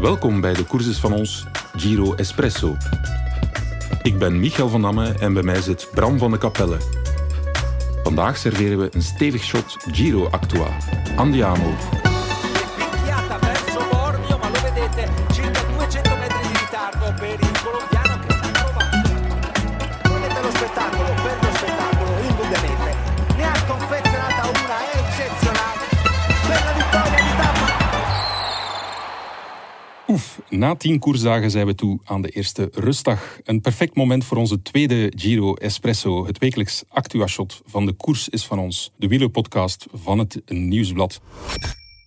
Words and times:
Welkom 0.00 0.40
bij 0.40 0.54
de 0.54 0.64
courses 0.64 0.98
van 0.98 1.12
ons 1.12 1.44
Giro 1.76 2.14
Espresso. 2.14 2.76
Ik 4.02 4.18
ben 4.18 4.40
Michael 4.40 4.68
van 4.68 4.82
Damme 4.82 5.14
en 5.18 5.32
bij 5.32 5.42
mij 5.42 5.60
zit 5.60 5.88
Bram 5.94 6.18
van 6.18 6.30
de 6.30 6.38
Capelle. 6.38 6.76
Vandaag 8.02 8.36
serveren 8.36 8.78
we 8.78 8.88
een 8.90 9.02
stevig 9.02 9.42
shot 9.42 9.76
Giro 9.90 10.28
Actua. 10.30 10.76
Andiamo. 11.16 11.99
Na 30.60 30.74
tien 30.74 30.98
koersdagen 30.98 31.50
zijn 31.50 31.66
we 31.66 31.74
toe 31.74 31.98
aan 32.04 32.22
de 32.22 32.28
eerste 32.28 32.68
rustdag. 32.74 33.38
Een 33.44 33.60
perfect 33.60 33.94
moment 33.96 34.24
voor 34.24 34.36
onze 34.36 34.62
tweede 34.62 35.12
Giro 35.16 35.54
Espresso. 35.54 36.26
Het 36.26 36.38
wekelijks 36.38 36.82
Actua-shot 36.88 37.60
van 37.64 37.86
de 37.86 37.92
Koers 37.92 38.28
is 38.28 38.44
van 38.46 38.58
ons. 38.58 38.92
De 38.96 39.08
wielerpodcast 39.08 39.86
van 39.92 40.18
het 40.18 40.40
Nieuwsblad. 40.46 41.20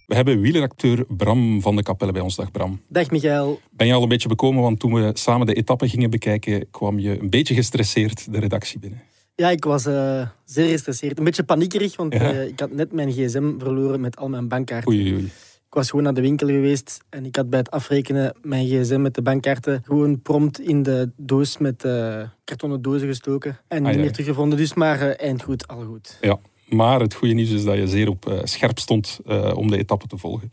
We 0.07 0.15
hebben 0.15 0.39
wieleracteur 0.41 1.05
Bram 1.17 1.61
van 1.61 1.75
de 1.75 1.83
Capelle 1.83 2.11
bij 2.11 2.21
ons. 2.21 2.35
Dag 2.35 2.51
Bram. 2.51 2.81
Dag 2.87 3.09
Michael. 3.11 3.59
Ben 3.71 3.87
je 3.87 3.93
al 3.93 4.03
een 4.03 4.09
beetje 4.09 4.27
bekomen, 4.27 4.61
want 4.61 4.79
toen 4.79 4.93
we 4.93 5.09
samen 5.13 5.47
de 5.47 5.53
etappen 5.53 5.89
gingen 5.89 6.09
bekijken, 6.09 6.67
kwam 6.71 6.99
je 6.99 7.19
een 7.21 7.29
beetje 7.29 7.53
gestresseerd 7.53 8.33
de 8.33 8.39
redactie 8.39 8.79
binnen. 8.79 9.01
Ja, 9.35 9.49
ik 9.49 9.63
was 9.63 9.85
eh, 9.85 10.27
zeer 10.45 10.69
gestresseerd. 10.69 11.17
Een 11.17 11.23
beetje 11.23 11.43
paniekerig, 11.43 11.95
want 11.95 12.13
Ja. 12.13 12.19
eh, 12.19 12.47
ik 12.47 12.59
had 12.59 12.71
net 12.71 12.91
mijn 12.91 13.11
gsm 13.11 13.51
verloren 13.57 14.01
met 14.01 14.17
al 14.17 14.29
mijn 14.29 14.47
bankkaarten. 14.47 14.91
Oei, 14.91 15.13
oei. 15.13 15.31
Ik 15.73 15.79
was 15.79 15.89
gewoon 15.89 16.05
naar 16.05 16.13
de 16.13 16.21
winkel 16.21 16.47
geweest 16.47 17.03
en 17.09 17.25
ik 17.25 17.35
had 17.35 17.49
bij 17.49 17.59
het 17.59 17.71
afrekenen 17.71 18.35
mijn 18.41 18.67
gsm 18.67 19.01
met 19.01 19.15
de 19.15 19.21
bankkaarten 19.21 19.81
gewoon 19.85 20.21
prompt 20.21 20.59
in 20.59 20.83
de 20.83 21.11
doos 21.17 21.57
met 21.57 21.83
eh, 21.83 22.21
kartonnen 22.43 22.81
dozen 22.81 23.07
gestoken. 23.07 23.59
En 23.67 23.77
niet 23.77 23.87
Ah, 23.87 23.95
ja. 23.95 24.01
meer 24.01 24.11
teruggevonden. 24.11 24.57
Dus 24.57 24.73
maar 24.73 25.01
eh, 25.01 25.27
eind 25.27 25.43
goed, 25.43 25.67
al 25.67 25.85
goed. 25.85 26.17
Ja, 26.21 26.39
maar 26.69 26.99
het 26.99 27.13
goede 27.13 27.33
nieuws 27.33 27.49
is 27.49 27.63
dat 27.63 27.75
je 27.75 27.87
zeer 27.87 28.09
op 28.09 28.27
eh, 28.27 28.39
scherp 28.43 28.79
stond 28.79 29.19
om 29.53 29.69
de 29.69 29.77
etappe 29.77 30.07
te 30.07 30.17
volgen. 30.17 30.51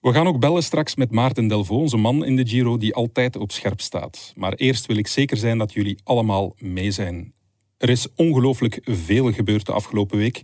We 0.00 0.12
gaan 0.12 0.26
ook 0.26 0.40
bellen 0.40 0.62
straks 0.62 0.96
met 0.96 1.10
Maarten 1.10 1.48
Delvaux, 1.48 1.80
onze 1.82 1.96
man 1.96 2.24
in 2.24 2.36
de 2.36 2.46
Giro 2.46 2.76
die 2.76 2.94
altijd 2.94 3.36
op 3.36 3.52
scherp 3.52 3.80
staat. 3.80 4.32
Maar 4.36 4.52
eerst 4.52 4.86
wil 4.86 4.96
ik 4.96 5.06
zeker 5.06 5.36
zijn 5.36 5.58
dat 5.58 5.72
jullie 5.72 5.98
allemaal 6.04 6.54
mee 6.58 6.90
zijn. 6.90 7.32
Er 7.76 7.88
is 7.88 8.06
ongelooflijk 8.16 8.80
veel 8.82 9.32
gebeurd 9.32 9.66
de 9.66 9.72
afgelopen 9.72 10.18
week. 10.18 10.42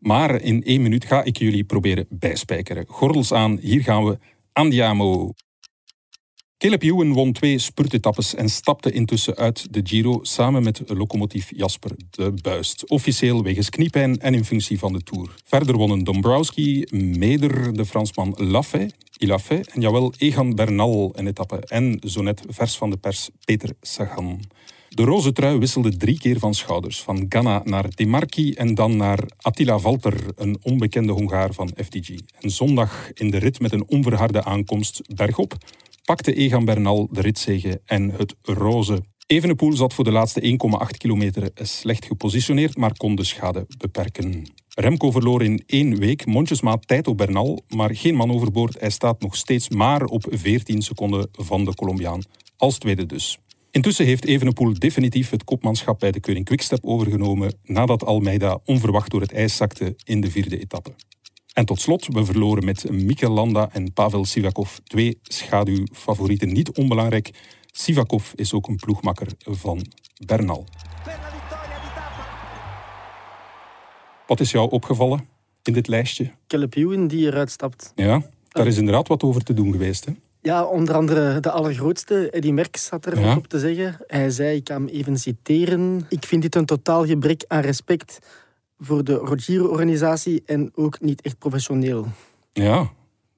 Maar 0.00 0.40
in 0.40 0.64
één 0.64 0.82
minuut 0.82 1.04
ga 1.04 1.22
ik 1.22 1.38
jullie 1.38 1.64
proberen 1.64 2.06
bijspijkeren. 2.08 2.84
Gordels 2.88 3.32
aan, 3.32 3.58
hier 3.60 3.82
gaan 3.82 4.04
we. 4.04 4.18
Andiamo. 4.52 5.32
Caleb 6.58 6.82
Ewan 6.82 7.12
won 7.12 7.32
twee 7.32 7.58
spurtetappes 7.58 8.34
en 8.34 8.48
stapte 8.48 8.90
intussen 8.92 9.36
uit 9.36 9.72
de 9.72 9.80
Giro 9.84 10.18
samen 10.22 10.62
met 10.62 10.82
locomotief 10.86 11.50
Jasper 11.56 11.90
de 12.10 12.32
Buist. 12.42 12.88
Officieel 12.88 13.42
wegens 13.42 13.70
kniepijn 13.70 14.18
en 14.18 14.34
in 14.34 14.44
functie 14.44 14.78
van 14.78 14.92
de 14.92 15.02
Tour. 15.02 15.34
Verder 15.44 15.76
wonnen 15.76 16.04
Dombrowski, 16.04 16.86
Meder, 16.90 17.72
de 17.72 17.84
Fransman 17.84 18.34
Lafay, 18.36 18.90
Ilafay 19.18 19.64
en 19.74 19.80
jawel 19.80 20.12
Egan 20.18 20.54
Bernal 20.54 21.12
een 21.14 21.26
etappe 21.26 21.56
en 21.66 22.00
zo 22.06 22.22
net 22.22 22.42
vers 22.48 22.76
van 22.76 22.90
de 22.90 22.96
pers 22.96 23.30
Peter 23.44 23.70
Sagan. 23.80 24.40
De 24.94 25.02
roze 25.02 25.32
trui 25.32 25.58
wisselde 25.58 25.96
drie 25.96 26.18
keer 26.18 26.38
van 26.38 26.54
schouders. 26.54 27.02
Van 27.02 27.26
Ganna 27.28 27.62
naar 27.64 27.94
Demarki 27.94 28.52
en 28.52 28.74
dan 28.74 28.96
naar 28.96 29.18
Attila 29.36 29.78
Valter, 29.78 30.24
een 30.34 30.58
onbekende 30.62 31.12
Hongaar 31.12 31.52
van 31.52 31.70
FDG. 31.76 32.08
En 32.40 32.50
zondag 32.50 33.12
in 33.12 33.30
de 33.30 33.38
rit 33.38 33.60
met 33.60 33.72
een 33.72 33.88
onverharde 33.88 34.44
aankomst 34.44 35.02
bergop 35.14 35.56
pakte 36.04 36.34
Egan 36.34 36.64
Bernal 36.64 37.08
de 37.10 37.20
ritzege 37.20 37.80
en 37.84 38.10
het 38.10 38.34
roze. 38.42 39.02
Evenepoel 39.26 39.72
zat 39.72 39.94
voor 39.94 40.04
de 40.04 40.10
laatste 40.10 40.58
1,8 40.92 40.96
kilometer 40.96 41.50
slecht 41.54 42.04
gepositioneerd, 42.04 42.76
maar 42.76 42.96
kon 42.96 43.14
de 43.14 43.24
schade 43.24 43.66
beperken. 43.78 44.52
Remco 44.68 45.10
verloor 45.10 45.42
in 45.42 45.62
één 45.66 45.98
week 45.98 46.26
mondjesmaat 46.26 46.86
tijd 46.86 47.06
op 47.06 47.16
Bernal, 47.16 47.62
maar 47.68 47.96
geen 47.96 48.14
man 48.14 48.30
overboord. 48.32 48.80
Hij 48.80 48.90
staat 48.90 49.20
nog 49.20 49.36
steeds 49.36 49.68
maar 49.68 50.04
op 50.04 50.26
14 50.30 50.82
seconden 50.82 51.28
van 51.32 51.64
de 51.64 51.74
Colombiaan. 51.74 52.22
Als 52.56 52.78
tweede 52.78 53.06
dus. 53.06 53.38
Intussen 53.70 54.06
heeft 54.06 54.24
Evenepoel 54.24 54.78
definitief 54.78 55.30
het 55.30 55.44
kopmanschap 55.44 55.98
bij 55.98 56.10
de 56.10 56.20
Keuring 56.20 56.46
Quickstep 56.46 56.84
overgenomen 56.84 57.54
nadat 57.64 58.04
Almeida 58.04 58.58
onverwacht 58.64 59.10
door 59.10 59.20
het 59.20 59.32
ijs 59.32 59.56
zakte 59.56 59.96
in 60.04 60.20
de 60.20 60.30
vierde 60.30 60.60
etappe. 60.60 60.94
En 61.52 61.64
tot 61.64 61.80
slot, 61.80 62.06
we 62.06 62.24
verloren 62.24 62.64
met 62.64 62.90
Mikel 62.90 63.30
Landa 63.30 63.68
en 63.72 63.92
Pavel 63.92 64.24
Sivakov 64.24 64.76
twee 64.84 65.18
schaduwfavorieten. 65.22 66.52
Niet 66.52 66.72
onbelangrijk, 66.72 67.30
Sivakov 67.66 68.32
is 68.34 68.52
ook 68.52 68.68
een 68.68 68.76
ploegmakker 68.76 69.26
van 69.38 69.86
Bernal. 70.26 70.66
Wat 74.26 74.40
is 74.40 74.50
jou 74.50 74.70
opgevallen 74.70 75.28
in 75.62 75.72
dit 75.72 75.88
lijstje? 75.88 76.30
Caleb 76.46 76.74
Ewan 76.74 77.06
die 77.06 77.26
eruit 77.26 77.50
stapt. 77.50 77.92
Ja, 77.94 78.22
daar 78.48 78.66
is 78.66 78.76
inderdaad 78.76 79.08
wat 79.08 79.22
over 79.22 79.42
te 79.42 79.54
doen 79.54 79.72
geweest. 79.72 80.04
Hè? 80.04 80.12
Ja, 80.42 80.64
onder 80.64 80.94
andere 80.94 81.40
de 81.40 81.50
allergrootste, 81.50 82.30
Eddie 82.30 82.52
Merckx, 82.52 82.88
had 82.88 83.06
er 83.06 83.20
Ja. 83.20 83.36
op 83.36 83.46
te 83.46 83.58
zeggen. 83.58 83.96
Hij 84.06 84.30
zei, 84.30 84.56
ik 84.56 84.68
ga 84.68 84.74
hem 84.74 84.86
even 84.86 85.18
citeren. 85.18 86.06
Ik 86.08 86.24
vind 86.24 86.42
dit 86.42 86.54
een 86.54 86.64
totaal 86.64 87.06
gebrek 87.06 87.44
aan 87.48 87.60
respect 87.60 88.18
voor 88.78 89.04
de 89.04 89.14
Rogiro-organisatie 89.14 90.42
en 90.46 90.70
ook 90.74 91.00
niet 91.00 91.20
echt 91.22 91.38
professioneel. 91.38 92.06
Ja, 92.52 92.90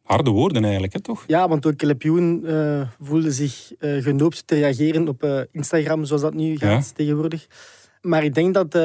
harde 0.02 0.30
woorden 0.30 0.62
eigenlijk, 0.64 0.92
hè, 0.92 1.00
toch? 1.00 1.24
Ja, 1.26 1.48
want 1.48 1.66
ook 1.66 1.76
Caleb 1.76 2.02
Ewan 2.04 2.46
eh, 2.46 2.88
voelde 3.00 3.32
zich 3.32 3.72
eh, 3.78 4.02
genoopt 4.02 4.46
te 4.46 4.54
reageren 4.54 5.08
op 5.08 5.22
eh, 5.22 5.40
Instagram, 5.52 6.04
zoals 6.04 6.22
dat 6.22 6.34
nu 6.34 6.56
gaat 6.56 6.94
tegenwoordig. 6.94 7.46
Maar 8.00 8.24
ik 8.24 8.34
denk 8.34 8.54
dat 8.54 8.78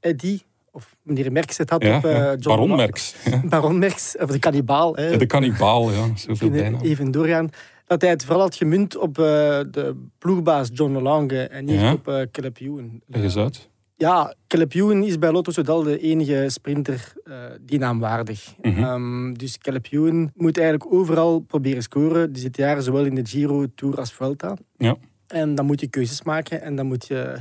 Eddie, 0.00 0.42
of 0.76 0.96
meneer 1.02 1.32
Merckx 1.32 1.58
het 1.58 1.70
had 1.70 1.82
Ja, 1.82 1.96
op 1.96 2.04
eh. 2.04 2.24
John 2.26 2.38
Baron 2.48 2.76
Merks. 2.76 3.14
Ja. 3.24 3.40
Baron 3.48 3.78
Merckx, 3.78 4.16
of 4.18 4.30
de 4.30 4.38
kannibaal. 4.38 4.94
hè. 4.96 5.16
De 5.16 5.26
kannibaal, 5.26 5.90
ja. 5.92 6.06
Zoveel 6.16 6.50
bijna. 6.50 6.80
even 6.80 7.10
doorgaan. 7.10 7.48
Dat 7.86 8.00
hij 8.00 8.10
het 8.10 8.24
vooral 8.24 8.42
had 8.42 8.54
gemunt 8.54 8.96
op 8.96 9.18
eh, 9.18 9.24
de 9.70 10.06
ploegbaas 10.18 10.68
John 10.72 10.96
Lange 10.98 11.42
en 11.42 11.64
niet 11.64 11.80
Ja. 11.80 11.92
op 11.92 12.08
eh 12.08 12.22
Caleb 12.32 12.58
Ewan. 12.60 13.00
Leg 13.06 13.22
eens 13.22 13.36
uit. 13.36 13.68
Ja, 13.96 14.34
Caleb 14.46 14.74
Ewan 14.74 15.02
is 15.04 15.18
bij 15.18 15.32
Lotto 15.32 15.52
Soudal 15.52 15.82
de 15.82 15.98
enige 15.98 16.44
sprinter 16.48 17.12
die 17.60 17.78
naamwaardig. 17.78 18.54
Ehm, 18.60 19.32
dus 19.32 19.58
Caleb 19.58 19.86
Ewan 19.90 20.30
moet 20.34 20.58
eigenlijk 20.58 20.92
overal 20.92 21.38
proberen 21.40 21.82
scoren. 21.82 22.32
Die 22.32 22.42
zit 22.42 22.56
jaren 22.56 22.82
zowel 22.82 23.04
in 23.04 23.14
de 23.14 23.26
Giro, 23.26 23.66
Tour 23.74 23.96
als 23.98 24.12
Vuelta. 24.12 24.56
Ja. 24.76 24.96
En 25.26 25.54
dan 25.54 25.66
moet 25.66 25.80
je 25.80 25.86
keuzes 25.86 26.22
maken 26.22 26.62
en 26.62 26.76
dan 26.76 26.86
moet 26.86 27.06
je 27.06 27.36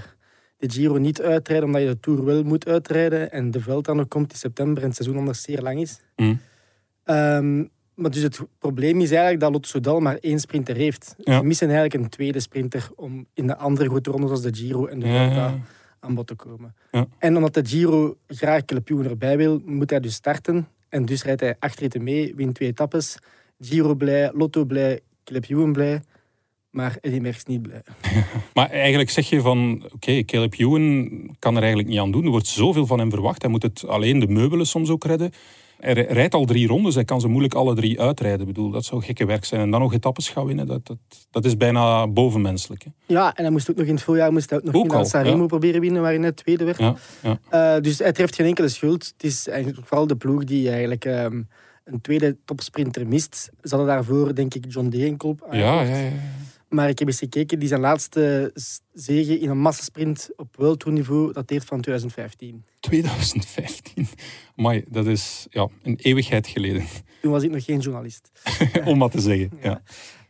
de 0.57 0.71
Giro 0.71 0.97
niet 0.97 1.21
uitrijden 1.21 1.66
omdat 1.67 1.81
je 1.81 1.88
de 1.88 1.99
Tour 1.99 2.25
wel 2.25 2.43
moet 2.43 2.67
uitrijden. 2.67 3.31
En 3.31 3.51
de 3.51 3.61
Vuelta 3.61 3.93
nog 3.93 4.07
komt 4.07 4.31
in 4.31 4.38
september 4.38 4.81
en 4.81 4.88
het 4.88 4.97
seizoen 4.97 5.17
anders 5.17 5.41
zeer 5.41 5.61
lang 5.61 5.79
is. 5.79 5.99
Hm. 6.16 6.35
Ehm, 7.03 7.63
maar 7.95 8.11
dus 8.11 8.21
het 8.21 8.39
probleem 8.59 9.01
is 9.01 9.11
eigenlijk 9.11 9.39
dat 9.39 9.51
Lotto 9.51 9.67
Soudal 9.69 9.99
maar 9.99 10.17
één 10.21 10.39
sprinter 10.39 10.75
heeft. 10.75 11.16
Ja. 11.17 11.38
Ze 11.38 11.43
missen 11.43 11.69
eigenlijk 11.69 12.03
een 12.03 12.09
tweede 12.09 12.39
sprinter 12.39 12.89
om 12.95 13.25
in 13.33 13.47
de 13.47 13.57
andere 13.57 13.89
grote 13.89 14.11
rondes 14.11 14.29
als 14.29 14.41
de 14.41 14.55
Giro 14.55 14.85
en 14.85 14.99
de 14.99 15.05
Vuelta 15.05 15.35
ja. 15.35 15.59
aan 15.99 16.16
bod 16.16 16.27
te 16.27 16.35
komen. 16.35 16.75
Ja. 16.91 17.07
En 17.19 17.35
omdat 17.35 17.53
de 17.53 17.66
Giro 17.66 18.17
graag 18.27 18.61
Ewan 18.66 19.05
erbij 19.05 19.37
wil, 19.37 19.61
moet 19.66 19.89
hij 19.89 19.99
dus 19.99 20.13
starten. 20.13 20.67
En 20.89 21.05
dus 21.05 21.23
rijdt 21.23 21.41
hij 21.41 21.55
acht 21.59 21.79
ritten 21.79 22.03
mee, 22.03 22.35
wint 22.35 22.55
twee 22.55 22.69
etappes. 22.69 23.17
Giro 23.59 23.95
blij, 23.95 24.31
Lotto 24.33 24.66
blij, 24.66 24.99
Ewan 25.23 25.73
blij. 25.73 26.01
Maar 26.75 26.97
Eddy 27.02 27.19
Merckx 27.19 27.46
niet 27.46 27.62
blij. 27.62 27.81
Maar 28.53 28.69
eigenlijk 28.69 29.09
zeg 29.09 29.30
je 29.30 29.41
van, 29.41 29.84
oké, 29.94 30.24
Caleb 30.24 30.53
Ewan 30.58 31.09
kan 31.40 31.53
er 31.56 31.59
eigenlijk 31.62 31.90
niet 31.90 32.00
aan 32.00 32.12
doen. 32.12 32.24
Er 32.24 32.30
wordt 32.30 32.47
zoveel 32.47 32.86
van 32.86 33.00
hem 33.00 33.09
verwacht. 33.09 33.41
Hij 33.41 33.52
moet 33.52 33.63
het 33.63 33.88
alleen 33.88 34.19
de 34.19 34.28
meubelen 34.28 34.66
soms 34.68 34.90
ook 34.90 35.03
redden. 35.03 35.31
Hij 35.80 35.94
ri- 35.94 36.02
rijdt 36.09 36.34
al 36.34 36.46
drie 36.46 36.68
rondes, 36.68 36.96
hij 36.96 37.03
kan 37.03 37.22
ze 37.22 37.28
moeilijk 37.28 37.53
alle 37.53 37.76
drie 37.76 38.02
uitrijden. 38.02 38.40
Ik 38.40 38.46
bedoel, 38.46 38.70
dat 38.70 38.85
zou 38.85 39.03
gekke 39.03 39.26
werk 39.26 39.46
zijn. 39.46 39.61
En 39.61 39.72
dan 39.72 39.79
nog 39.79 39.94
etappes 39.94 40.29
gaan 40.29 40.46
winnen, 40.46 40.66
dat, 40.67 40.85
dat, 40.88 40.97
dat 41.32 41.46
is 41.46 41.58
bijna 41.58 42.08
bovenmenselijk. 42.08 42.84
Hè? 42.84 42.90
Ja, 43.05 43.35
en 43.35 43.44
hij 43.44 43.52
moest 43.52 43.70
ook 43.70 43.76
nog 43.76 43.85
in 43.88 43.94
het 43.94 44.03
voorjaar 44.03 44.32
moest 44.32 44.49
hij 44.49 44.59
ook 44.59 44.66
nog 44.66 44.76
Ook 44.76 44.85
in 44.85 44.91
al, 44.91 45.05
Sanremo 45.05 45.41
ja. 45.41 45.46
proberen 45.47 45.82
winnen, 45.82 46.02
waarin 46.02 46.22
hij 46.22 46.32
tweede 46.32 46.64
werd. 46.64 46.78
Ja, 46.78 46.96
ja. 47.22 47.40
Eh, 47.76 47.82
dus 47.82 47.99
hij 47.99 48.11
treft 48.11 48.35
geen 48.35 48.46
enkele 48.46 48.67
schuld. 48.70 49.05
Het 49.17 49.23
is 49.23 49.47
eigenlijk 49.47 49.88
vooral 49.88 50.08
de 50.08 50.16
ploeg 50.16 50.44
die 50.44 50.70
eigenlijk 50.70 51.05
ehm, 51.05 51.41
een 51.84 52.02
tweede 52.02 52.38
topsprinter 52.46 53.08
mist. 53.08 53.49
Ze 53.64 53.76
hadden 53.76 53.88
daarvoor, 53.96 54.35
denk 54.35 54.53
ik, 54.53 54.66
John 54.67 54.90
Degenkolb 54.90 55.47
Ja, 55.52 55.82
ja, 55.82 55.97
ja. 55.97 56.09
Maar 56.75 56.89
ik 56.89 56.99
heb 56.99 57.07
eens 57.07 57.19
gekeken, 57.19 57.59
die 57.59 57.67
zijn 57.67 57.79
laatste 57.79 58.51
zege 58.93 59.39
in 59.39 59.49
een 59.49 59.57
massasprint 59.57 60.29
op 60.35 60.55
World 60.55 60.79
Tour 60.79 60.97
niveau 60.97 61.33
dateert 61.33 61.66
van 61.66 61.81
2015. 61.81 62.66
2015. 62.79 64.07
Amai, 64.55 64.83
dat 64.89 65.05
is 65.05 65.47
ja, 65.49 65.67
een 65.83 65.99
eeuwigheid 66.01 66.47
geleden, 66.47 66.85
Toen 67.22 67.31
was 67.31 67.43
ik 67.43 67.51
nog 67.51 67.63
geen 67.63 67.79
journalist. 67.79 68.31
om 68.85 68.99
wat 68.99 69.11
te 69.11 69.22
zeggen. 69.22 69.51
Ja. 69.61 69.81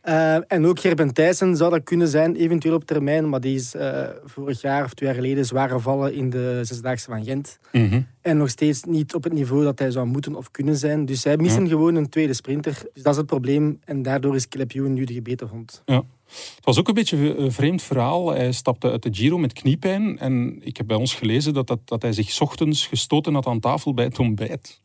Eh, 0.06 0.36
en 0.46 0.66
ook 0.66 0.80
Gerben 0.80 1.14
Thijssen 1.14 1.56
zou 1.56 1.70
dat 1.70 1.84
kunnen 1.84 2.08
zijn, 2.08 2.36
eventueel 2.36 2.74
op 2.74 2.84
termijn. 2.84 3.28
Maar 3.28 3.40
die 3.40 3.54
is 3.54 3.74
eh, 3.74 4.08
vorig 4.24 4.60
jaar 4.60 4.84
of 4.84 4.94
twee 4.94 5.08
jaar 5.08 5.18
geleden 5.18 5.44
zwaar 5.44 5.68
gevallen 5.68 6.14
in 6.14 6.30
de 6.30 6.60
Zesdaagse 6.62 7.10
van 7.10 7.24
Gent. 7.24 7.58
Mhm. 7.72 8.00
En 8.20 8.36
nog 8.36 8.48
steeds 8.48 8.84
niet 8.84 9.14
op 9.14 9.24
het 9.24 9.32
niveau 9.32 9.64
dat 9.64 9.78
hij 9.78 9.90
zou 9.90 10.06
moeten 10.06 10.34
of 10.34 10.50
kunnen 10.50 10.76
zijn. 10.76 11.04
Dus 11.04 11.20
zij 11.20 11.36
missen 11.36 11.68
gewoon 11.68 11.94
een 11.94 12.08
tweede 12.08 12.34
sprinter. 12.34 12.82
Dus 12.94 13.02
dat 13.02 13.12
is 13.12 13.18
het 13.18 13.26
probleem. 13.26 13.80
En 13.84 14.02
daardoor 14.02 14.34
is 14.34 14.46
Ewan 14.68 14.92
nu 14.92 15.04
de 15.04 15.12
gebeten 15.12 15.48
hond. 15.48 15.82
Ja. 15.84 16.02
Het 16.26 16.64
was 16.64 16.78
ook 16.78 16.88
een 16.88 16.94
beetje 16.94 17.36
een 17.36 17.52
vreemd 17.52 17.82
verhaal. 17.82 18.30
Hij 18.30 18.52
stapte 18.52 18.90
uit 18.90 19.02
de 19.02 19.14
Giro 19.14 19.38
met 19.38 19.52
kniepijn. 19.52 20.18
En 20.18 20.58
ik 20.60 20.76
heb 20.76 20.86
bij 20.86 20.96
ons 20.96 21.14
gelezen 21.14 21.54
dat, 21.54 21.66
dat, 21.66 21.78
dat 21.84 22.02
hij 22.02 22.12
zich 22.12 22.30
's 22.30 22.40
ochtends 22.40 22.86
gestoten 22.86 23.34
had 23.34 23.46
aan 23.46 23.60
tafel 23.60 23.94
bij 23.94 24.04
het 24.04 24.18
ontbijt. 24.18 24.80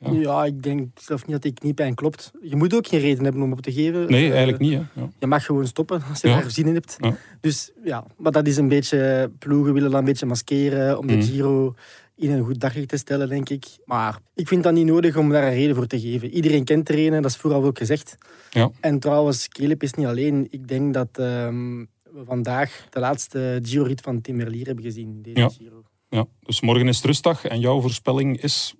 Ja. 0.00 0.12
Ja. 0.12 0.44
ik 0.44 0.62
denk 0.62 0.88
zelf 1.00 1.22
niet 1.22 1.32
dat 1.32 1.42
die 1.42 1.52
kniepijn 1.52 1.94
klopt. 1.94 2.30
Je 2.42 2.56
moet 2.56 2.74
ook 2.74 2.86
geen 2.86 3.00
reden 3.00 3.24
hebben 3.24 3.42
om 3.42 3.52
op 3.52 3.60
te 3.60 3.72
geven. 3.72 4.10
Nee, 4.10 4.24
Eh, 4.24 4.30
eigenlijk 4.30 4.58
niet. 4.58 4.72
Hè? 4.72 5.00
Ja. 5.00 5.08
Je 5.18 5.26
mag 5.26 5.44
gewoon 5.44 5.66
stoppen 5.66 6.02
als 6.08 6.20
je 6.20 6.28
Ja. 6.28 6.40
daar 6.40 6.50
zin 6.50 6.66
in 6.66 6.74
hebt. 6.74 6.96
Dus 7.40 7.70
ja, 7.84 8.04
maar 8.16 8.32
dat 8.32 8.46
is 8.46 8.56
een 8.56 8.68
beetje... 8.68 9.30
Ploegen 9.38 9.72
willen 9.74 9.90
dat 9.90 9.98
een 10.00 10.04
beetje 10.06 10.26
maskeren 10.26 10.98
om 10.98 11.06
de 11.06 11.16
Mhm. 11.16 11.22
Giro 11.22 11.74
in 12.16 12.30
een 12.30 12.44
goed 12.44 12.60
daglicht 12.60 12.88
te 12.88 12.96
stellen, 12.96 13.28
denk 13.28 13.48
ik. 13.48 13.66
Maar 13.84 14.18
ik 14.34 14.48
vind 14.48 14.62
dat 14.62 14.72
niet 14.72 14.86
nodig 14.86 15.16
om 15.16 15.28
daar 15.30 15.42
een 15.46 15.54
reden 15.54 15.74
voor 15.76 15.86
te 15.86 16.00
geven. 16.00 16.30
Iedereen 16.30 16.64
kent 16.64 16.88
reden, 16.88 17.22
dat 17.22 17.30
is 17.30 17.36
vooral 17.36 17.64
ook 17.64 17.78
gezegd. 17.78 18.16
Ja. 18.50 18.70
En 18.80 18.98
trouwens, 18.98 19.48
Caleb 19.48 19.82
is 19.82 19.94
niet 19.94 20.06
alleen. 20.06 20.46
Ik 20.50 20.68
denk 20.68 20.94
dat 20.94 21.08
ehm, 21.12 21.78
we 22.12 22.22
vandaag 22.26 22.86
de 22.90 23.00
laatste 23.00 23.60
Giro-rit 23.62 24.00
van 24.00 24.20
Tim 24.20 24.36
Merlier 24.36 24.66
hebben 24.66 24.84
gezien. 24.84 25.22
Deze 25.22 25.38
Ja. 25.40 25.48
Giro. 25.48 25.82
Ja. 26.08 26.26
Dus 26.42 26.60
morgen 26.60 26.88
is 26.88 26.96
het 26.96 27.04
rustdag. 27.06 27.44
En 27.44 27.60
jouw 27.60 27.80
voorspelling 27.80 28.42
is, 28.42 28.74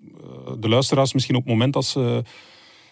de 0.59 0.69
luisteraars 0.69 1.13
misschien 1.13 1.35
op 1.37 1.43
het 1.43 1.51
moment 1.53 1.73
dat 1.73 1.85
ze 1.85 2.23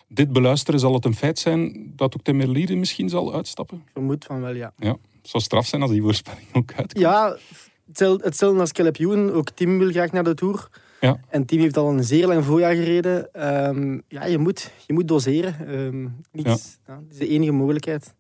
dit 0.09 0.33
beluisteren, 0.33 0.81
zal 0.81 0.95
het 0.95 1.05
een 1.05 1.15
feit 1.15 1.39
zijn 1.39 1.93
dat 1.97 2.15
ook 2.15 2.23
Tim 2.23 2.37
Merlier 2.37 2.79
misschien 2.79 3.09
zal 3.09 3.35
uitstappen? 3.35 3.83
Vermoed 3.93 4.25
van 4.25 4.41
wel, 4.41 4.55
ja. 4.55 4.73
Ja. 4.79 4.97
Het 5.21 5.31
zou 5.31 5.43
straf 5.43 5.67
zijn 5.67 5.83
als 5.83 5.91
die 5.91 6.03
voorspelling 6.03 6.47
ook 6.53 6.73
uitkomt. 6.73 6.99
Ja, 6.99 7.37
hetzelfde, 7.87 8.61
als 8.61 8.73
Caleb. 8.73 9.07
Ook 9.33 9.51
Tim 9.51 9.79
wil 9.79 9.91
graag 9.91 10.13
naar 10.13 10.25
de 10.25 10.35
Tour. 10.35 10.69
Ja. 11.01 11.21
En 11.29 11.45
Tim 11.45 11.61
heeft 11.61 11.77
al 11.77 11.91
een 11.91 12.05
zeer 12.05 12.27
lang 12.27 12.45
voorjaar 12.45 12.75
gereden. 12.75 13.33
Ehm, 13.33 13.99
ja, 14.09 14.25
je 14.25 14.39
moet, 14.39 14.73
je 14.87 14.93
moet 14.93 15.09
doseren. 15.09 15.55
Ehm 15.67 16.03
niets, 16.33 16.79
ja. 16.87 16.95
dat 16.95 17.05
is 17.11 17.19
de 17.19 17.29
enige 17.29 17.53
mogelijkheid. 17.53 18.15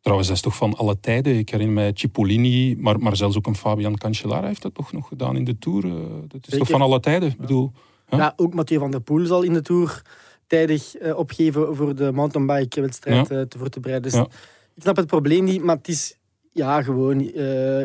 Trouwens, 0.00 0.28
dat 0.28 0.36
is 0.36 0.42
toch 0.42 0.56
van 0.56 0.76
alle 0.76 1.00
tijden. 1.00 1.38
Ik 1.38 1.48
herinner 1.48 1.74
mij 1.74 1.90
Cipollini, 1.94 2.76
maar, 2.78 2.98
maar 2.98 3.16
zelfs 3.16 3.36
ook 3.36 3.46
een 3.46 3.56
Fabian 3.56 3.96
Cancellara 3.96 4.46
heeft 4.46 4.62
dat 4.62 4.74
toch 4.74 4.92
nog 4.92 5.08
gedaan 5.08 5.36
in 5.36 5.44
de 5.44 5.58
Tour. 5.58 5.84
Eh, 5.84 5.92
Dat 5.92 6.40
is 6.40 6.40
Zeker. 6.40 6.58
toch 6.58 6.68
van 6.68 6.80
alle 6.80 7.00
tijden. 7.00 7.28
Ik 7.28 7.36
bedoel, 7.38 7.72
Ja. 8.16 8.22
Ja. 8.22 8.32
ook 8.36 8.54
Mathieu 8.54 8.78
van 8.78 8.90
der 8.90 9.00
Poel 9.00 9.26
zal 9.26 9.42
in 9.42 9.52
de 9.52 9.62
Tour 9.62 10.02
tijdig 10.46 10.94
eh, 10.96 11.16
opgeven 11.16 11.76
voor 11.76 11.94
de 11.94 12.12
mountainbike-wedstrijd 12.12 13.30
eh, 13.30 13.40
te 13.40 13.58
voor 13.58 13.68
te 13.68 13.80
bereiden. 13.80 14.10
Dus 14.10 14.20
Ja. 14.20 14.26
ik 14.74 14.82
snap 14.82 14.96
het 14.96 15.06
probleem 15.06 15.44
niet, 15.44 15.62
maar 15.62 15.76
het 15.76 15.88
is 15.88 16.16
ja, 16.52 16.82
gewoon... 16.82 17.30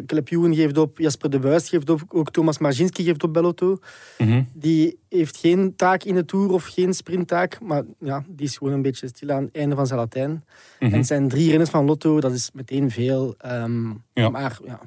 Caleb 0.06 0.30
Ewan 0.32 0.56
geeft 0.56 0.78
op, 0.78 0.98
Jasper 0.98 1.30
de 1.30 1.40
Buis 1.40 1.70
geeft 1.70 1.90
op, 1.90 2.02
ook 2.08 2.32
Thomas 2.32 2.58
Marzinski 2.58 3.04
geeft 3.04 3.24
op 3.24 3.34
Bellotto. 3.34 3.78
mhm. 4.18 4.44
Die 4.54 5.00
heeft 5.10 5.38
geen 5.38 5.76
taak 5.76 6.04
in 6.04 6.16
de 6.16 6.26
Tour 6.26 6.52
of 6.52 6.66
geen 6.66 6.94
sprinttaak, 6.94 7.60
maar 7.62 7.84
ja, 8.00 8.24
die 8.28 8.46
is 8.48 8.58
gewoon 8.58 8.74
een 8.74 8.82
beetje 8.82 9.08
stil 9.08 9.30
aan 9.30 9.44
het 9.44 9.56
einde 9.56 9.76
van 9.76 9.88
zijn 9.88 10.00
Latijn. 10.00 10.44
Mhm. 10.80 10.94
En 10.94 11.06
zijn 11.06 11.28
drie 11.28 11.50
renners 11.50 11.70
van 11.70 11.86
Lotto, 11.86 12.20
dat 12.20 12.32
is 12.34 12.50
meteen 12.54 12.92
veel. 12.92 13.36
Ehm, 13.38 13.90
Ja. 14.14 14.30
Maar 14.30 14.60
ja, 14.66 14.80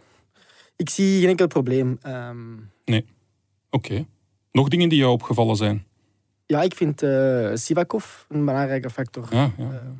ik 0.76 0.90
zie 0.90 1.20
geen 1.20 1.28
enkel 1.28 1.46
probleem. 1.46 1.98
Ehm, 2.02 2.36
Oké. 3.70 4.06
Nog 4.52 4.68
dingen 4.68 4.88
die 4.88 4.98
jou 4.98 5.12
opgevallen 5.12 5.56
zijn? 5.56 5.84
ja, 6.46 6.62
ik 6.62 6.74
vind 6.74 7.02
eh 7.02 7.50
Sivakov 7.54 8.24
een 8.28 8.44
belangrijke 8.44 8.90
factor. 8.90 9.26
Ja, 9.30 9.50
ja. 9.58 9.64
Ehm, 9.64 9.90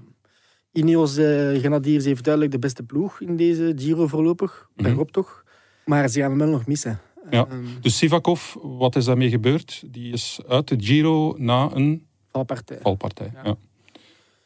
Ineos 0.72 1.16
eh, 1.16 1.58
Grenadiers 1.58 2.04
heeft 2.04 2.25
duidelijk 2.25 2.52
de 2.52 2.58
beste 2.58 2.82
ploeg 2.82 3.20
in 3.20 3.37
deze 3.37 3.72
Giro 3.76 4.06
voorlopig. 4.06 4.69
Mhm. 4.75 4.82
Bergop 4.87 5.10
toch. 5.12 5.44
Maar 5.84 6.08
ze 6.08 6.20
gaan 6.20 6.31
hem 6.31 6.38
wel 6.38 6.49
nog 6.49 6.66
missen. 6.66 7.00
Ja. 7.31 7.46
Ehm, 7.50 7.64
Dus 7.81 7.96
Sivakov, 7.96 8.54
wat 8.62 8.96
is 8.96 9.04
daarmee 9.04 9.28
gebeurd? 9.31 9.82
Die 9.90 10.12
is 10.12 10.40
uit 10.49 10.69
de 10.69 10.76
Giro 10.78 11.34
na 11.38 11.70
een 11.75 12.06
valpartij. 12.32 12.78
valpartij. 12.82 13.31
Ja. 13.34 13.40
Ja. 13.44 13.56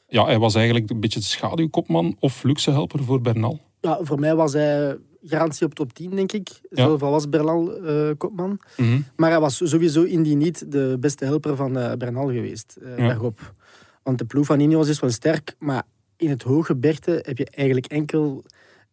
Ja. 0.09 0.25
hij 0.25 0.39
was 0.39 0.55
eigenlijk 0.55 0.91
een 0.91 1.01
beetje 1.01 1.19
de 1.21 1.25
schaduwkopman 1.25 2.17
of 2.21 2.43
luxe 2.43 2.71
helper 2.71 3.05
voor 3.05 3.21
Bernal. 3.21 3.61
Ja, 3.81 3.99
voor 4.03 4.19
mij 4.21 4.35
was 4.35 4.53
hij 4.53 4.97
garantie 5.29 5.67
op 5.67 5.75
top 5.75 5.93
10, 5.93 6.11
denk 6.11 6.33
ik. 6.33 6.49
Ja. 6.49 6.61
Zelf 6.85 7.03
al 7.03 7.11
was 7.11 7.29
Bernal 7.29 7.77
eh, 7.85 8.11
kopman. 8.19 8.59
Mhm. 8.77 9.01
Maar 9.17 9.31
hij 9.31 9.41
was 9.41 9.57
sowieso 9.71 10.03
in 10.03 10.23
die 10.23 10.37
niet 10.37 10.73
de 10.73 10.97
beste 11.01 11.25
helper 11.25 11.57
van 11.57 11.79
eh, 11.79 11.93
Bernal 11.93 12.27
geweest, 12.27 12.77
eh 12.83 12.89
Ja. 12.99 13.07
bergop. 13.07 13.55
Want 14.03 14.19
de 14.19 14.25
ploeg 14.25 14.47
van 14.47 14.61
Ineos 14.61 14.89
is 14.89 15.01
wel 15.01 15.11
sterk, 15.11 15.55
maar 15.59 15.83
in 16.17 16.31
het 16.31 16.43
hoge 16.43 16.77
bergte 16.77 17.19
heb 17.23 17.39
je 17.39 17.47
eigenlijk 17.51 17.87
enkel 17.87 18.45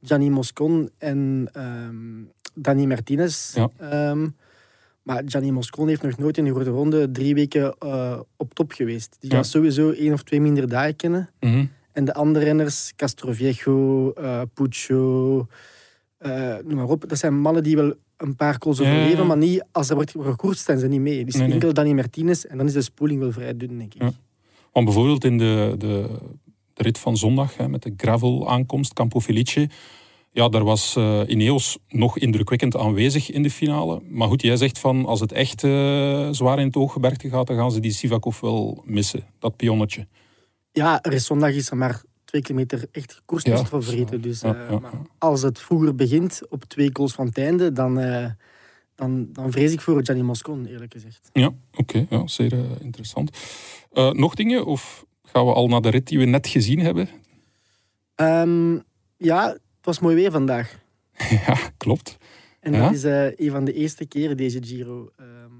Gianni 0.01 0.29
Moscon 0.29 0.89
en 0.97 1.49
ehm 1.53 1.95
Dani 2.55 2.87
Martinez. 2.87 3.55
Ja. 3.55 3.69
Ehm, 3.77 4.27
maar 5.03 5.21
Gianni 5.25 5.51
Moscon 5.51 5.87
heeft 5.87 6.01
nog 6.01 6.17
nooit 6.17 6.37
in 6.37 6.43
de 6.43 6.51
grote 6.51 6.69
ronde 6.69 7.11
drie 7.11 7.33
weken 7.33 7.75
op 8.37 8.53
top 8.53 8.71
geweest. 8.71 9.17
Die 9.19 9.31
gaat 9.31 9.47
sowieso 9.47 9.91
één 9.91 10.13
of 10.13 10.23
twee 10.23 10.41
minder 10.41 10.67
dagen 10.69 10.95
kennen. 10.95 11.29
Mhm. 11.39 11.65
En 11.91 12.05
de 12.05 12.13
andere 12.13 12.45
renners, 12.45 12.93
Castroviejo, 12.95 14.11
eh 14.11 14.41
Puccio, 14.53 15.47
eh, 16.23 16.55
noem 16.65 16.75
maar 16.75 16.89
op. 16.89 17.09
Dat 17.09 17.17
zijn 17.17 17.39
mannen 17.39 17.63
die 17.63 17.75
wel 17.75 17.93
een 18.17 18.35
paar 18.35 18.57
calls 18.57 18.77
Ja, 18.77 18.83
ja, 18.83 18.95
overleven, 18.95 19.27
maar 19.27 19.37
niet, 19.37 19.65
als 19.71 19.89
er 19.89 19.95
wordt 19.95 20.11
gekoerst 20.19 20.65
zijn 20.65 20.79
ze 20.79 20.87
niet 20.87 21.01
mee. 21.01 21.25
Dus 21.25 21.33
Nee, 21.33 21.43
nee. 21.43 21.53
enkel 21.53 21.73
Danny 21.73 21.91
Martinez 21.91 22.43
en 22.43 22.57
dan 22.57 22.65
is 22.65 22.73
de 22.73 22.81
spoeling 22.81 23.19
wel 23.19 23.31
vrij 23.31 23.57
dun, 23.57 23.77
denk 23.77 23.93
ik. 23.93 24.01
Ja. 24.01 24.11
Want 24.71 24.85
bijvoorbeeld 24.85 25.23
in 25.23 25.37
de, 25.37 25.75
de, 25.77 26.09
de 26.73 26.83
rit 26.83 26.97
van 26.97 27.17
zondag 27.17 27.57
hè, 27.57 27.67
met 27.67 27.81
de 27.83 27.93
gravel-aankomst, 27.97 28.93
Campo 28.93 29.19
Felice. 29.19 29.69
Ja, 30.31 30.49
daar 30.49 30.63
was 30.63 30.95
eh, 30.95 31.21
Ineos 31.27 31.77
nog 31.87 32.17
indrukwekkend 32.17 32.77
aanwezig 32.77 33.31
in 33.31 33.43
de 33.43 33.49
finale. 33.49 34.01
Maar 34.09 34.27
goed, 34.27 34.41
jij 34.41 34.57
zegt 34.57 34.79
van 34.79 35.05
als 35.05 35.19
het 35.19 35.31
echt 35.31 35.63
eh, 35.63 36.27
zwaar 36.31 36.59
in 36.59 36.65
het 36.65 36.75
ooggebergte 36.75 37.29
gaat, 37.29 37.47
dan 37.47 37.55
gaan 37.55 37.71
ze 37.71 37.79
die 37.79 37.91
Sivakov 37.91 38.39
wel 38.39 38.83
missen, 38.85 39.25
dat 39.39 39.55
pionnetje. 39.55 40.07
Ja, 40.71 41.01
er 41.01 41.13
is 41.13 41.25
zondag 41.25 41.51
is 41.53 41.69
er 41.69 41.77
maar 41.77 42.03
twee 42.33 42.45
kilometer 42.45 42.87
echt 42.91 43.13
gekoerst 43.13 43.47
Ja, 43.47 43.65
favorieten. 43.65 44.21
Dus 44.21 44.41
ja, 44.41 44.67
eh, 44.67 44.79
maar 44.79 44.91
als 45.17 45.41
het 45.41 45.59
vroeger 45.59 45.95
begint, 45.95 46.41
op 46.49 46.63
twee 46.63 46.91
calls 46.91 47.13
van 47.13 47.25
het 47.25 47.37
einde, 47.37 47.71
dan, 47.71 47.99
eh, 47.99 48.29
dan, 48.95 49.27
dan 49.33 49.51
vrees 49.51 49.71
ik 49.71 49.81
voor 49.81 50.05
Gianni 50.05 50.23
Moscon, 50.23 50.65
eerlijk 50.65 50.93
gezegd. 50.93 51.29
Ja, 51.33 51.53
oké, 51.75 52.05
ja, 52.09 52.27
zeer 52.27 52.53
eh, 52.53 52.59
interessant. 52.79 53.37
Nog 54.11 54.35
dingen 54.35 54.65
of 54.65 55.05
gaan 55.23 55.45
we 55.45 55.53
al 55.53 55.67
naar 55.67 55.81
de 55.81 55.89
rit 55.89 56.07
die 56.07 56.19
we 56.19 56.25
net 56.25 56.47
gezien 56.47 56.79
hebben? 56.79 57.09
Ehm, 58.15 58.73
ja, 59.17 59.47
het 59.47 59.61
was 59.81 59.99
mooi 59.99 60.15
weer 60.15 60.31
vandaag. 60.31 60.79
ja, 61.47 61.57
klopt. 61.77 62.17
En 62.59 62.73
Ja? 62.73 62.79
dat 62.81 62.93
is 62.93 63.03
een 63.37 63.51
van 63.51 63.65
de 63.65 63.73
eerste 63.73 64.05
keren 64.05 64.37
deze 64.37 64.63
Giro. 64.63 65.11
Ehm 65.17 65.51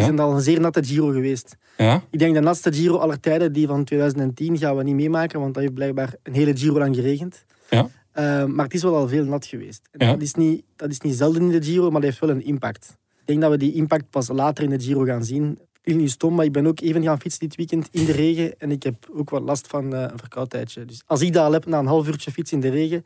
Ja? 0.00 0.06
Het 0.06 0.14
is 0.14 0.20
al 0.20 0.32
een 0.34 0.40
zeer 0.40 0.60
natte 0.60 0.84
Giro 0.84 1.06
geweest. 1.10 1.56
Ja, 1.76 2.02
Ik 2.10 2.18
denk 2.18 2.34
de 2.34 2.40
natste 2.40 2.72
Giro 2.72 2.96
aller 2.96 3.20
tijden, 3.20 3.52
die 3.52 3.66
van 3.66 3.84
2010, 3.84 4.58
gaan 4.58 4.76
we 4.76 4.82
niet 4.82 4.94
meemaken, 4.94 5.40
want 5.40 5.54
dat 5.54 5.62
heeft 5.62 5.74
blijkbaar 5.74 6.14
een 6.22 6.34
hele 6.34 6.56
Giro 6.56 6.78
lang 6.78 6.94
geregend. 6.94 7.44
Ja. 7.70 7.88
Ehm, 8.12 8.54
maar 8.54 8.64
het 8.64 8.74
is 8.74 8.82
wel 8.82 8.96
al 8.96 9.08
veel 9.08 9.24
nat 9.24 9.46
geweest. 9.46 9.88
En 9.92 10.06
Ja. 10.06 10.12
dat, 10.12 10.22
is 10.22 10.34
niet, 10.34 10.62
dat 10.76 10.90
is 10.90 11.00
niet 11.00 11.14
zelden 11.14 11.42
in 11.42 11.48
de 11.60 11.62
Giro, 11.66 11.82
maar 11.90 12.00
dat 12.00 12.10
heeft 12.10 12.18
wel 12.20 12.30
een 12.30 12.44
impact. 12.44 12.96
Ik 13.20 13.26
denk 13.26 13.40
dat 13.40 13.50
we 13.50 13.56
die 13.56 13.72
impact 13.74 14.10
pas 14.10 14.28
later 14.28 14.64
in 14.64 14.70
de 14.70 14.80
Giro 14.80 15.04
gaan 15.04 15.24
zien. 15.24 15.58
klinkt 15.82 16.02
nu 16.02 16.08
stom, 16.08 16.34
maar 16.34 16.44
ik 16.44 16.52
ben 16.52 16.66
ook 16.66 16.80
even 16.80 17.02
gaan 17.02 17.20
fietsen 17.20 17.40
dit 17.40 17.56
weekend 17.56 17.88
in 17.90 18.04
de 18.04 18.12
regen. 18.12 18.54
En 18.58 18.70
ik 18.70 18.82
heb 18.82 18.94
ook 19.16 19.30
wat 19.30 19.42
last 19.42 19.66
van 19.66 19.94
eh, 19.94 20.00
een 20.00 20.18
verkoudheidje. 20.18 20.84
Dus 20.84 21.02
als 21.06 21.20
ik 21.20 21.32
dat 21.32 21.44
al 21.44 21.52
heb 21.52 21.66
na 21.66 21.78
een 21.78 21.86
half 21.86 22.06
uurtje 22.08 22.30
fietsen 22.32 22.56
in 22.56 22.70
de 22.70 22.76
regen, 22.76 23.02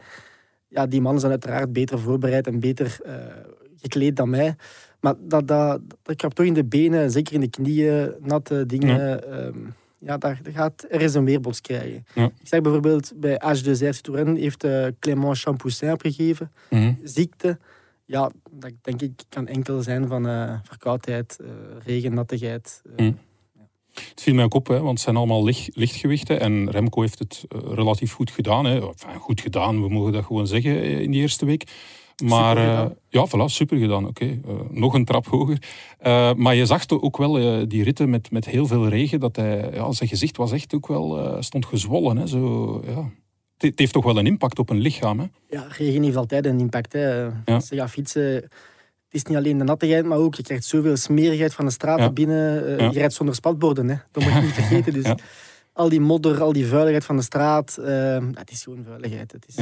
ja, 0.69 0.87
die 0.87 1.01
mannen 1.01 1.21
zijn 1.21 1.33
uiteraard 1.33 1.73
beter 1.73 1.99
voorbereid 1.99 2.47
en 2.47 2.61
beter 2.61 2.99
eh, 3.05 3.15
gekleed 3.81 4.17
dan 4.17 4.31
mij. 4.31 4.55
Maar 5.01 5.15
dat, 5.19 5.49
dat, 5.49 5.81
dat 6.03 6.17
krabt 6.17 6.37
toch 6.37 6.47
in 6.47 6.55
de 6.55 6.65
benen, 6.65 7.11
zeker 7.11 7.35
in 7.35 7.41
de 7.41 7.51
knieën, 7.51 8.15
natte 8.21 8.67
dingen. 8.67 8.99
Ja, 8.99 9.53
ja 10.01 10.19
daar, 10.19 10.41
daar 10.43 10.53
gaat, 10.53 10.87
er 10.89 11.01
is 11.01 11.15
een 11.15 11.25
weerbots 11.25 11.61
krijgen. 11.61 12.07
Ja. 12.15 12.25
Ik 12.25 12.49
zeg 12.49 12.61
bijvoorbeeld 12.61 13.13
bij 13.17 13.41
H2R 13.45 13.89
Citroën 13.89 14.37
heeft 14.37 14.65
eh, 14.65 14.87
Clément 14.99 15.39
Champoussin 15.39 15.93
opgegeven. 15.93 16.53
Mhm. 16.71 16.93
Ziekte. 17.03 17.59
Ja, 18.05 18.31
dat 18.51 18.73
denk 18.83 19.03
ik 19.03 19.23
kan 19.29 19.47
enkel 19.47 19.83
zijn 19.83 20.09
van 20.09 20.29
eh, 20.29 20.55
verkoudheid, 20.63 21.39
eh, 21.41 21.49
regen, 21.85 22.15
nattigheid. 22.15 22.83
Mhm. 22.97 23.13
Het 23.93 24.23
viel 24.23 24.35
mij 24.35 24.45
ook 24.45 24.55
op, 24.55 24.67
hè, 24.67 24.79
want 24.79 24.91
het 24.91 25.01
zijn 25.01 25.17
allemaal 25.17 25.45
licht, 25.45 25.77
lichtgewichten. 25.77 26.41
En 26.41 26.71
Remco 26.71 27.01
heeft 27.01 27.19
het 27.19 27.45
relatief 27.49 28.13
goed 28.13 28.31
gedaan. 28.31 28.65
Hè. 28.65 28.81
Enfin, 28.81 29.15
goed 29.19 29.41
gedaan, 29.41 29.83
we 29.83 29.89
mogen 29.89 30.13
dat 30.13 30.25
gewoon 30.25 30.47
zeggen 30.47 30.83
in 30.83 31.11
die 31.11 31.21
eerste 31.21 31.47
week. 31.47 31.65
Maar 32.23 32.57
eh, 32.57 32.91
ja, 33.09 33.27
voilà, 33.29 33.45
super 33.45 33.79
gedaan. 33.79 34.07
Oké, 34.07 34.25
Eh, 34.25 34.55
nog 34.71 34.95
een 34.95 35.05
trap 35.05 35.27
hoger. 35.27 35.63
Eh, 35.99 36.35
maar 36.35 36.55
je 36.55 36.67
zag 36.67 36.85
ook 36.89 37.17
wel 37.17 37.33
die 37.69 37.83
ritten 37.85 38.11
met, 38.11 38.31
met 38.31 38.45
heel 38.45 38.67
veel 38.67 38.89
regen. 38.89 39.21
Dat 39.21 39.37
hij, 39.37 39.71
ja, 39.75 39.93
zijn 39.93 40.09
gezicht 40.09 40.37
was 40.37 40.53
echt 40.53 40.75
ook 40.75 40.87
wel, 40.89 41.37
stond 41.43 41.67
gezwollen. 41.67 42.17
Hè, 42.17 42.27
zo, 42.27 42.83
ja. 42.87 43.11
het, 43.59 43.79
heeft 43.79 43.93
toch 43.93 44.05
wel 44.05 44.19
een 44.19 44.27
impact 44.27 44.59
op 44.59 44.71
een 44.71 44.79
lichaam. 44.81 45.19
Hè? 45.19 45.27
Ja, 45.51 45.67
regen 45.69 46.03
heeft 46.03 46.17
altijd 46.17 46.47
een 46.47 46.59
impact. 46.61 46.93
Hè. 46.93 47.29
Als 47.45 47.69
je 47.69 47.77
gaat 47.77 47.91
fietsen, 47.91 48.35
het 48.35 48.49
is 49.11 49.23
niet 49.25 49.37
alleen 49.37 49.59
de 49.59 49.65
nattigheid, 49.65 50.05
maar 50.05 50.19
ook 50.19 50.35
je 50.35 50.43
krijgt 50.43 50.65
zoveel 50.65 50.97
smerigheid 50.97 51.55
van 51.55 51.65
de 51.65 51.71
straten 51.71 52.05
Ja. 52.05 52.11
binnen. 52.13 52.69
Ja. 52.79 52.91
Je 52.91 52.99
rijdt 52.99 53.15
zonder 53.15 53.35
spatborden, 53.35 53.89
hè. 53.89 53.95
dat 54.13 54.23
moet 54.25 54.33
je 54.33 54.41
niet 54.41 54.53
vergeten. 54.63 54.93
Dus 54.93 55.05
Ja. 55.05 55.17
Al 55.73 55.89
die 55.89 56.01
modder, 56.01 56.43
al 56.43 56.53
die 56.53 56.67
vuiligheid 56.67 57.05
van 57.05 57.17
de 57.17 57.23
straat. 57.23 57.77
eh, 57.77 58.19
het 58.33 58.51
is 58.51 58.63
gewoon 58.63 58.85
vuiligheid. 58.85 59.33
Het 59.33 59.45
is. 59.49 59.55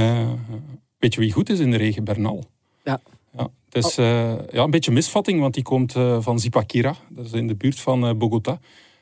Weet 0.98 1.14
je 1.14 1.20
wie 1.20 1.32
goed 1.32 1.48
is 1.50 1.58
in 1.58 1.70
de 1.70 1.76
regen? 1.76 2.04
Bernal. 2.04 2.44
Ja. 2.84 3.00
Ja, 3.36 3.50
het 3.70 3.84
is 3.84 3.98
eh, 3.98 4.32
ja, 4.50 4.62
een 4.62 4.70
beetje 4.70 4.90
misvatting, 4.92 5.40
want 5.40 5.54
die 5.54 5.62
komt 5.62 5.94
eh, 5.94 6.20
van 6.20 6.38
Zipaquira. 6.40 6.96
Dat 7.10 7.24
is 7.24 7.32
in 7.32 7.46
de 7.46 7.54
buurt 7.54 7.80
van 7.80 8.06
eh, 8.06 8.14
Bogota. 8.14 8.60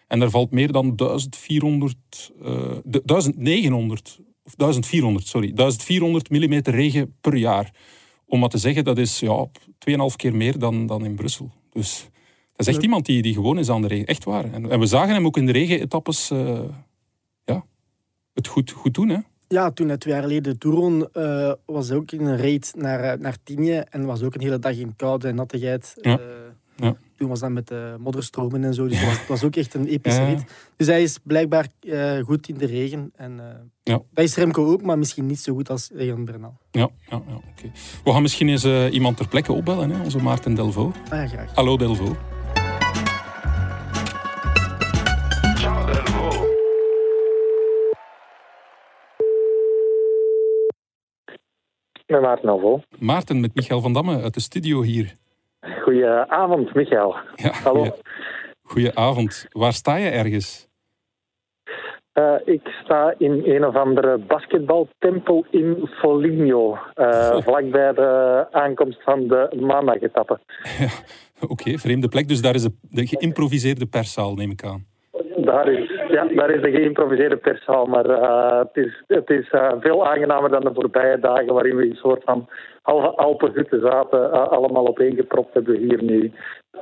En 0.09 0.19
daar 0.19 0.31
valt 0.31 0.51
meer 0.51 0.73
dan 0.73 0.97
1400, 0.97 2.33
eh, 2.43 2.71
de- 2.85 3.03
1900, 3.05 4.19
of 4.45 4.55
1400, 4.55 5.27
sorry, 5.27 5.53
1400 5.55 6.31
mm 6.31 6.61
regen 6.63 7.15
per 7.21 7.37
jaar. 7.37 7.75
Om 8.27 8.41
maar 8.41 8.49
te 8.49 8.59
zeggen, 8.59 8.85
dat 8.85 8.99
is 8.99 9.21
ja, 9.21 9.47
2,5 9.79 10.17
keer 10.17 10.35
meer 10.35 10.59
dan, 10.59 10.87
dan 10.87 11.05
in 11.05 11.15
Brussel. 11.15 11.51
Dus 11.73 12.09
dat 12.57 12.67
is 12.67 12.75
echt 12.75 12.83
iemand 12.83 13.07
die, 13.07 13.23
die 13.23 13.35
gewoon 13.35 13.59
is 13.59 13.71
aan 13.71 13.83
de 13.83 13.89
regen. 13.89 14.07
Echt 14.07 14.25
waar. 14.25 14.53
En, 14.53 14.71
en 14.71 14.81
we 14.81 14.87
zagen 14.87 15.15
hem 15.15 15.27
ook 15.27 15.37
in 15.37 15.47
de 15.47 15.53
regenetappes 15.53 16.29
ja, 17.45 17.65
het 18.35 18.47
goed, 18.47 18.71
goed 18.71 18.95
doen. 18.95 19.09
Hè? 19.09 19.19
Ja, 19.49 19.71
toen 19.71 19.89
hij 19.89 19.97
twee 19.97 20.15
jaar 20.15 20.23
geleden 20.23 20.43
de 20.53 20.59
Tour 20.59 20.77
won, 20.77 21.09
eh, 21.13 21.53
was 21.67 21.89
hij 21.89 21.97
ook 21.97 22.11
in 22.11 22.25
een 22.27 22.37
raid 22.39 22.73
naar, 22.77 23.01
eh, 23.01 23.19
naar 23.19 23.37
Tienje. 23.43 23.87
En 23.91 24.05
was 24.05 24.23
ook 24.23 24.35
een 24.35 24.41
hele 24.41 24.59
dag 24.59 24.77
in 24.77 24.97
koude 24.97 25.29
en 25.29 25.35
nattigheid. 25.35 25.95
Ja. 26.01 26.19
Eh, 26.19 26.25
Ja. 26.79 26.97
Toen 27.17 27.29
was 27.29 27.41
dat 27.41 27.51
met 27.51 27.69
de 27.69 27.95
modderstromen 27.99 28.65
en 28.65 28.75
zo. 28.75 28.87
Dus 28.89 28.99
het, 28.99 29.09
was, 29.09 29.19
het 29.19 29.29
was 29.29 29.45
ook 29.45 29.57
echt 29.57 29.75
een 29.75 29.87
epische 29.87 30.21
Ja. 30.21 30.29
rit. 30.29 30.45
Dus 30.77 30.87
hij 30.87 31.03
is 31.03 31.19
blijkbaar 31.23 31.67
goed 32.25 32.49
in 32.49 32.55
de 32.59 32.67
regen. 32.67 33.13
En, 33.15 33.41
Ja. 33.83 34.01
Dat 34.11 34.25
is 34.25 34.37
Remco 34.37 34.67
ook, 34.73 34.83
maar 34.83 34.99
misschien 34.99 35.27
niet 35.27 35.41
zo 35.41 35.55
goed 35.55 35.71
als 35.71 35.91
Egan 35.97 36.25
Bernal. 36.25 36.57
Ja, 36.71 36.81
ja, 37.11 37.23
ja 37.29 37.35
oké. 37.35 37.71
We 38.05 38.13
gaan 38.13 38.23
misschien 38.23 38.49
eens 38.49 38.65
iemand 38.91 39.17
ter 39.17 39.29
plekke 39.29 39.53
opbellen, 39.53 39.91
hè? 39.91 40.03
onze 40.03 40.19
Maarten 40.23 40.55
Delvaux. 40.55 40.99
Ah 41.11 41.19
ja, 41.19 41.27
graag. 41.27 41.55
Hallo 41.55 41.77
Delvaux. 41.77 42.17
Met 52.07 52.21
Maarten 52.21 52.49
Alvo. 52.49 52.81
Maarten 52.99 53.41
met 53.41 53.55
Michael 53.55 53.81
van 53.81 53.93
Damme 53.93 54.23
uit 54.23 54.35
de 54.35 54.41
studio 54.41 54.83
hier. 54.83 55.13
Goedenavond, 55.83 56.75
Michael. 56.75 57.15
Ja, 57.35 57.51
Hallo. 57.51 57.79
goeie- 57.85 57.93
Goedenavond. 58.63 59.47
Waar 59.51 59.73
sta 59.73 59.97
je 59.97 60.09
ergens? 60.09 60.69
Eh, 62.13 62.35
ik 62.45 62.61
sta 62.85 63.15
in 63.19 63.43
een 63.45 63.67
of 63.67 63.75
andere 63.77 64.19
basketbaltempel 64.19 65.47
in 65.51 65.89
Foligno. 66.01 66.79
eh, 66.95 67.27
Goh. 67.31 67.43
vlakbij 67.43 67.93
de 67.93 68.47
aankomst 68.51 69.03
van 69.03 69.27
de 69.29 69.57
maandagetappe. 69.61 70.39
Oké, 71.49 71.79
vreemde 71.79 72.09
plek. 72.09 72.29
Dus 72.29 72.43
daar 72.43 72.55
is 72.55 72.63
de, 72.63 72.73
de 72.81 73.07
geïmproviseerde 73.07 73.87
perszaal, 73.87 74.35
neem 74.35 74.51
ik 74.51 74.65
aan. 74.65 74.87
Daar 75.37 75.69
is, 75.73 75.86
ja, 76.09 76.25
daar 76.25 76.51
is 76.51 76.63
de 76.63 76.71
geïmproviseerde 76.71 77.37
perszaal, 77.37 77.87
maar 77.87 78.05
eh, 78.05 78.59
het 78.59 78.85
is, 78.87 79.03
het 79.07 79.31
is 79.31 79.51
eh, 79.51 79.73
veel 79.81 80.07
aangenamer 80.07 80.51
dan 80.51 80.61
de 80.61 80.75
voorbije 80.75 81.19
dagen 81.19 81.55
waarin 81.55 81.77
we 81.77 81.89
een 81.89 81.97
soort 81.97 82.23
van 82.25 82.49
halve 82.83 83.07
Alpenhutten 83.07 83.81
zaten, 83.81 84.33
eh, 84.33 84.49
allemaal 84.49 84.89
opeengepropt 84.89 85.55
hebben 85.55 85.73
we 85.73 85.87
hier 85.87 86.03
nu 86.03 86.33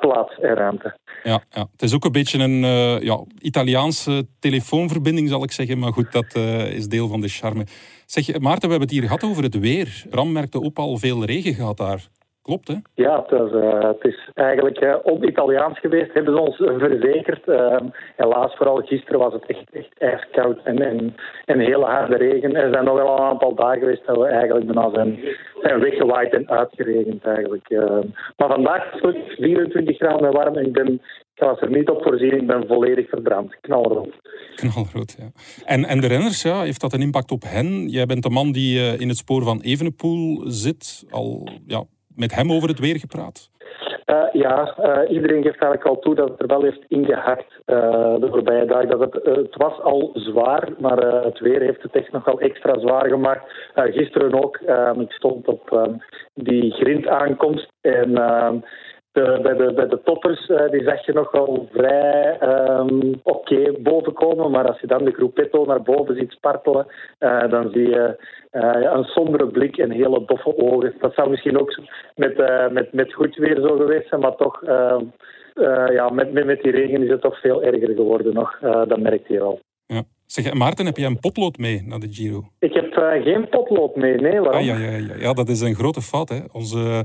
plaats 0.01 0.39
en 0.41 0.55
ruimte. 0.55 0.97
Ja, 1.23 1.43
ja. 1.51 1.67
Het 1.73 1.83
is 1.83 1.95
ook 1.95 2.05
een 2.05 2.13
beetje 2.13 2.39
een 2.39 2.61
ja, 3.01 3.25
Italiaanse 3.39 4.27
telefoonverbinding, 4.39 5.29
zal 5.29 5.43
ik 5.43 5.53
zeggen. 5.53 5.79
Maar 5.79 5.93
goed, 5.93 6.13
dat 6.13 6.35
is 6.75 6.89
deel 6.89 7.09
van 7.09 7.21
de 7.21 7.29
charme. 7.29 7.65
Zeg, 8.07 8.39
Maarten, 8.39 8.69
we 8.69 8.75
hebben 8.75 8.81
het 8.81 8.91
hier 8.91 9.03
gehad 9.03 9.25
over 9.25 9.43
het 9.43 9.59
weer. 9.59 10.05
Ram 10.11 10.33
merkte 10.33 10.63
ook 10.63 10.79
al 10.79 10.97
veel 10.97 11.25
regen 11.25 11.55
gehad 11.55 11.77
daar. 11.77 12.09
Klopt, 12.45 12.69
hè? 12.69 12.75
Ja, 12.95 13.25
het 13.27 13.41
is, 13.41 13.53
eh, 13.53 13.83
het 13.83 14.05
is 14.05 14.31
eigenlijk 14.35 14.79
eh, 14.79 14.95
on-Italiaans 15.03 15.79
geweest, 15.79 16.13
hebben 16.13 16.35
ze 16.35 16.41
ons 16.41 16.57
verzekerd. 16.57 17.49
Eh, 17.49 17.77
helaas, 18.17 18.57
vooral 18.57 18.77
gisteren 18.77 19.19
was 19.19 19.33
het 19.33 19.47
echt, 19.47 19.71
echt 19.73 19.99
ijskoud 19.99 20.59
en, 20.65 20.79
en, 20.79 21.17
en 21.45 21.59
hele 21.59 21.85
harde 21.85 22.17
regen. 22.17 22.55
Er 22.55 22.73
zijn 22.73 22.85
nog 22.85 22.97
wel 22.97 23.13
een 23.13 23.25
aantal 23.25 23.55
dagen 23.55 23.79
geweest 23.79 24.07
dat 24.07 24.17
we 24.17 24.27
eigenlijk 24.27 24.67
bijna 24.67 24.91
zijn, 24.95 25.19
zijn 25.63 25.81
weggewaaid 25.81 26.33
en 26.33 26.51
uitgeregend 26.51 27.25
eigenlijk. 27.25 27.69
Maar 28.37 28.49
vandaag 28.49 28.95
is 28.95 29.01
het 29.01 29.17
24 29.27 29.97
graden 29.97 30.27
en 30.27 30.33
warm 30.33 30.57
en 30.57 30.67
ik, 30.67 30.73
ben, 30.73 30.93
ik 31.35 31.43
was 31.43 31.61
er 31.61 31.71
niet 31.71 31.89
op 31.89 32.03
voorzien, 32.03 32.41
ik 32.41 32.47
ben 32.47 32.67
volledig 32.67 33.09
verbrand. 33.09 33.61
Knalrood. 33.61 34.15
Knalrood, 34.55 35.17
ja. 35.19 35.31
En, 35.65 35.85
en 35.85 36.01
de 36.01 36.07
renners, 36.07 36.43
ja, 36.43 36.63
heeft 36.63 36.81
dat 36.81 36.93
een 36.93 37.03
impact 37.03 37.31
op 37.31 37.43
hen? 37.43 37.89
Jij 37.89 38.07
bent 38.07 38.23
de 38.23 38.31
man 38.31 38.53
die 38.53 38.99
in 38.99 39.09
het 39.09 39.17
spoor 39.17 39.43
van 39.43 39.61
Evenepoel 39.61 40.43
zit. 40.47 41.05
Al 41.11 41.49
ja, 41.67 41.85
met 42.17 42.35
hem 42.35 42.53
over 42.53 42.69
het 42.69 42.79
weer 42.79 42.99
gepraat. 42.99 43.51
Eh, 44.05 44.23
ja, 44.33 44.75
eh, 44.77 45.11
iedereen 45.11 45.43
geeft 45.43 45.63
eigenlijk 45.63 45.85
al 45.85 45.99
toe 45.99 46.15
dat 46.15 46.29
het 46.29 46.41
er 46.41 46.47
wel 46.47 46.63
heeft 46.63 46.85
ingehakt 46.89 47.61
eh, 47.65 48.15
de 48.21 48.29
voorbije 48.31 48.67
dagen. 48.67 48.89
Dat 48.89 49.01
het, 49.01 49.25
het 49.25 49.57
was 49.57 49.81
al 49.81 50.11
zwaar, 50.15 50.69
maar 50.79 50.99
het 51.25 51.39
weer 51.39 51.61
heeft 51.61 51.83
het 51.83 51.97
echt 51.97 52.13
nogal 52.13 52.41
extra 52.41 52.79
zwaar 52.79 53.09
gemaakt. 53.09 53.53
Gisteren 53.75 54.45
ook. 54.45 54.57
eh, 54.57 54.91
ik 54.99 55.13
stond 55.13 55.49
op 55.49 55.73
eh, 55.73 55.83
die 56.35 56.73
grindaankomst 56.73 57.73
en 57.81 58.17
eh, 58.17 58.53
de, 59.15 59.39
bij, 59.43 59.55
de, 59.57 59.73
bij 59.73 59.89
de 59.89 60.01
toppers 60.05 60.47
eh, 60.47 60.71
die 60.71 60.83
zag 60.83 61.07
je 61.07 61.13
nog 61.13 61.31
wel 61.31 61.69
vrij 61.73 62.39
ehm, 62.39 63.13
oké 63.23 63.73
bovenkomen. 63.79 64.51
Maar 64.51 64.67
als 64.69 64.81
je 64.81 64.87
dan 64.87 65.05
de 65.05 65.13
groepetto 65.13 65.65
naar 65.65 65.83
boven 65.83 66.17
ziet 66.17 66.31
spartelen, 66.31 66.87
eh, 67.19 67.49
dan 67.51 67.71
zie 67.73 67.89
je 67.89 68.17
eh, 68.51 68.93
een 68.95 69.05
sombere 69.05 69.47
blik 69.47 69.77
en 69.77 69.91
hele 69.91 70.23
doffe 70.27 70.57
ogen. 70.59 70.95
Dat 71.01 71.15
zou 71.15 71.31
misschien 71.31 71.61
ook 71.61 71.79
met, 72.15 72.39
eh, 72.41 72.69
met, 72.69 72.93
met 72.93 73.13
goed 73.13 73.37
weer 73.37 73.61
zo 73.61 73.77
geweest 73.77 74.09
zijn, 74.09 74.21
maar 74.21 74.37
toch, 74.37 74.63
eh, 74.63 74.97
eh, 75.55 75.95
ja, 75.95 76.09
met, 76.09 76.33
met, 76.33 76.45
met 76.45 76.63
die 76.63 76.73
regen 76.73 77.03
is 77.03 77.11
het 77.11 77.21
toch 77.21 77.41
veel 77.41 77.63
erger 77.63 77.95
geworden 77.95 78.35
nog. 78.35 78.59
Eh, 78.61 78.83
dat 78.89 79.01
merkt 79.01 79.29
je 79.29 79.39
wel. 79.39 79.61
Ja. 79.87 80.03
Zeg, 80.27 80.53
Maarten, 80.53 80.87
heb 80.87 80.97
jij 80.97 81.07
een 81.07 81.19
potlood 81.19 81.59
mee 81.59 81.83
naar 81.87 81.99
de 81.99 82.09
Giro? 82.11 82.45
Ik 82.59 82.75
heb 82.75 82.93
eh, 82.97 83.23
geen 83.23 83.49
potlood 83.49 83.97
mee, 83.97 84.15
nee, 84.15 84.41
waarom? 84.41 84.61
Ah, 84.61 84.67
ja, 84.67 84.77
ja, 84.77 84.91
ja. 84.91 85.15
ja, 85.19 85.33
dat 85.33 85.49
is 85.49 85.61
een 85.61 85.75
grote 85.75 86.01
fout. 86.01 86.29
Hè. 86.29 86.39
Onze 86.53 87.05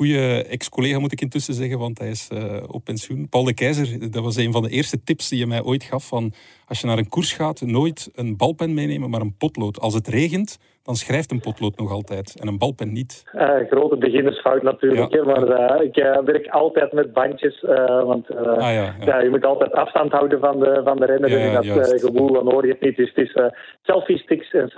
goede 0.00 0.44
ex-collega, 0.44 0.98
moet 0.98 1.12
ik 1.12 1.20
intussen 1.20 1.54
zeggen, 1.54 1.78
want 1.78 1.98
hij 1.98 2.10
is 2.10 2.28
eh, 2.28 2.62
op 2.66 2.84
pensioen. 2.84 3.28
Paul 3.28 3.44
de 3.44 3.54
Keizer, 3.54 4.10
dat 4.10 4.22
was 4.22 4.36
een 4.36 4.52
van 4.52 4.62
de 4.62 4.68
eerste 4.68 5.02
tips 5.02 5.28
die 5.28 5.38
je 5.38 5.46
mij 5.46 5.62
ooit 5.62 5.84
gaf. 5.84 6.06
Van, 6.06 6.32
als 6.66 6.80
je 6.80 6.86
naar 6.86 6.98
een 6.98 7.08
koers 7.08 7.32
gaat, 7.32 7.60
nooit 7.60 8.10
een 8.14 8.36
balpen 8.36 8.74
meenemen, 8.74 9.10
maar 9.10 9.20
een 9.20 9.36
potlood. 9.36 9.80
Als 9.80 9.94
het 9.94 10.08
regent, 10.08 10.58
dan 10.90 10.98
schrijft 10.98 11.30
een 11.30 11.40
potlood 11.40 11.76
nog 11.78 11.90
altijd 11.92 12.36
en 12.40 12.48
een 12.48 12.58
balpen 12.58 12.92
niet. 12.92 13.24
Eh, 13.32 13.48
grote 13.70 13.96
beginnersfout 13.96 14.62
natuurlijk, 14.62 15.12
Ja. 15.12 15.18
hè, 15.18 15.24
maar 15.24 15.48
eh, 15.48 15.84
ik 15.86 15.96
eh, 15.96 16.18
werk 16.24 16.46
altijd 16.48 16.92
met 16.92 17.12
bandjes, 17.12 17.62
eh, 17.64 18.02
want 18.02 18.28
eh, 18.28 18.36
Ah 18.46 18.58
ja, 18.60 18.70
ja. 18.70 18.94
ja, 19.04 19.20
je 19.20 19.30
moet 19.30 19.44
altijd 19.44 19.72
afstand 19.72 20.12
houden 20.12 20.40
van 20.40 20.58
de, 20.58 20.80
van 20.84 20.96
de 20.96 21.06
renner. 21.06 21.30
Ja, 21.30 21.38
en 21.38 21.54
dat 21.54 21.64
juist. 21.64 22.04
gevoel, 22.06 22.32
dan 22.32 22.50
hoor 22.52 22.66
je 22.66 22.72
het 22.72 22.80
niet. 22.80 22.96
Dus 22.96 23.12
het 23.14 23.24
is 23.26 23.42
selfie 23.82 24.18
sticks 24.18 24.50
en, 24.52 24.68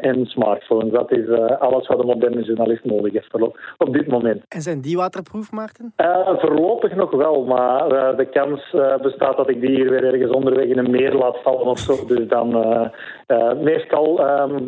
en 0.00 0.26
smartphones. 0.26 0.92
Dat 0.92 1.12
is 1.12 1.28
alles 1.58 1.86
wat 1.86 1.98
een 1.98 2.06
moderne 2.06 2.42
journalist 2.42 2.84
nodig 2.84 3.12
heeft 3.12 3.32
op, 3.34 3.58
op 3.78 3.92
dit 3.92 4.06
moment. 4.06 4.42
En 4.48 4.60
zijn 4.62 4.80
die 4.80 4.96
waterproof, 4.96 5.52
Maarten? 5.52 5.92
Eh, 5.96 6.28
voorlopig 6.38 6.94
nog 6.94 7.10
wel, 7.10 7.44
maar 7.44 7.86
eh, 7.90 8.16
de 8.16 8.24
kans 8.28 8.72
eh, 8.72 8.96
bestaat 8.96 9.36
dat 9.36 9.48
ik 9.50 9.60
die 9.60 9.70
hier 9.70 9.90
weer 9.90 10.04
ergens 10.04 10.30
onderweg 10.30 10.64
in 10.66 10.78
een 10.78 10.90
meer 10.90 11.14
laat 11.14 11.36
vallen 11.42 11.66
of 11.66 11.78
zo. 11.78 12.06
Dus 12.06 12.28
dan, 12.28 12.62
eh, 12.64 12.86
eh, 13.26 13.52
meestal 13.58 14.20
ehm, 14.26 14.58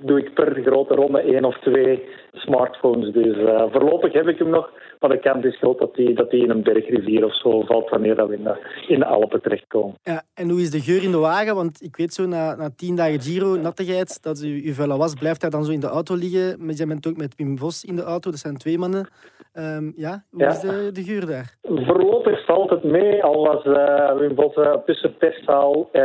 doe 0.00 0.18
ik 0.18 0.34
per 0.38 0.62
grote 0.62 0.94
ronde 0.94 1.20
één 1.20 1.44
of 1.44 1.58
twee 1.58 2.08
smartphones. 2.32 3.12
Dus 3.12 3.36
eh, 3.36 3.64
voorlopig 3.70 4.12
heb 4.12 4.28
ik 4.28 4.38
hem 4.38 4.50
nog, 4.50 4.70
maar 5.00 5.10
de 5.10 5.18
kans 5.18 5.44
is 5.44 5.56
groot 5.58 5.78
dat 5.78 5.94
die, 5.94 6.14
dat 6.14 6.30
die 6.30 6.42
in 6.42 6.50
een 6.50 6.62
bergrivier 6.62 7.24
of 7.24 7.36
zo 7.36 7.60
valt 7.60 7.88
wanneer 7.90 8.14
dat 8.16 8.28
we 8.28 8.34
in 8.36 8.44
de, 8.44 8.56
in 8.86 8.98
de 8.98 9.04
Alpen 9.06 9.42
terechtkomen. 9.42 9.94
Ja, 10.02 10.22
en 10.34 10.48
hoe 10.48 10.60
is 10.60 10.70
de 10.70 10.80
geur 10.80 11.02
in 11.02 11.10
de 11.10 11.18
wagen? 11.18 11.54
Want 11.54 11.82
ik 11.82 11.96
weet 11.96 12.12
zo, 12.14 12.26
na, 12.26 12.54
na 12.54 12.70
tien 12.76 12.96
dagen 12.96 13.20
Giro, 13.20 13.56
nattigheid, 13.56 14.22
dat 14.22 14.42
u, 14.42 14.62
uw 14.64 14.72
vuile 14.72 14.96
was, 14.96 15.14
blijft 15.14 15.40
daar 15.40 15.50
dan 15.50 15.64
zo 15.64 15.72
in 15.72 15.80
de 15.80 15.86
auto 15.86 16.14
liggen. 16.14 16.66
Maar 16.66 16.74
jij 16.74 16.86
bent 16.86 17.06
ook 17.06 17.16
met 17.16 17.34
Wim 17.36 17.58
Vos 17.58 17.84
in 17.84 17.96
de 17.96 18.02
auto, 18.02 18.30
dat 18.30 18.38
zijn 18.40 18.56
twee 18.56 18.78
mannen. 18.78 19.08
Ehm, 19.52 19.90
ja, 19.96 20.24
hoe 20.30 20.40
Ja. 20.42 20.48
is 20.50 20.60
de, 20.60 20.90
de 20.92 21.02
geur 21.02 21.26
daar? 21.26 21.54
Voorlopig 21.62 22.44
valt 22.44 22.70
het 22.70 22.84
mee, 22.84 23.22
al 23.24 23.46
was 23.46 23.64
eh, 23.64 24.16
Wim 24.18 24.34
Vos 24.34 24.54
eh, 24.54 24.72
tussen 24.86 25.16
perszaal 25.16 25.88
eh, 25.92 26.04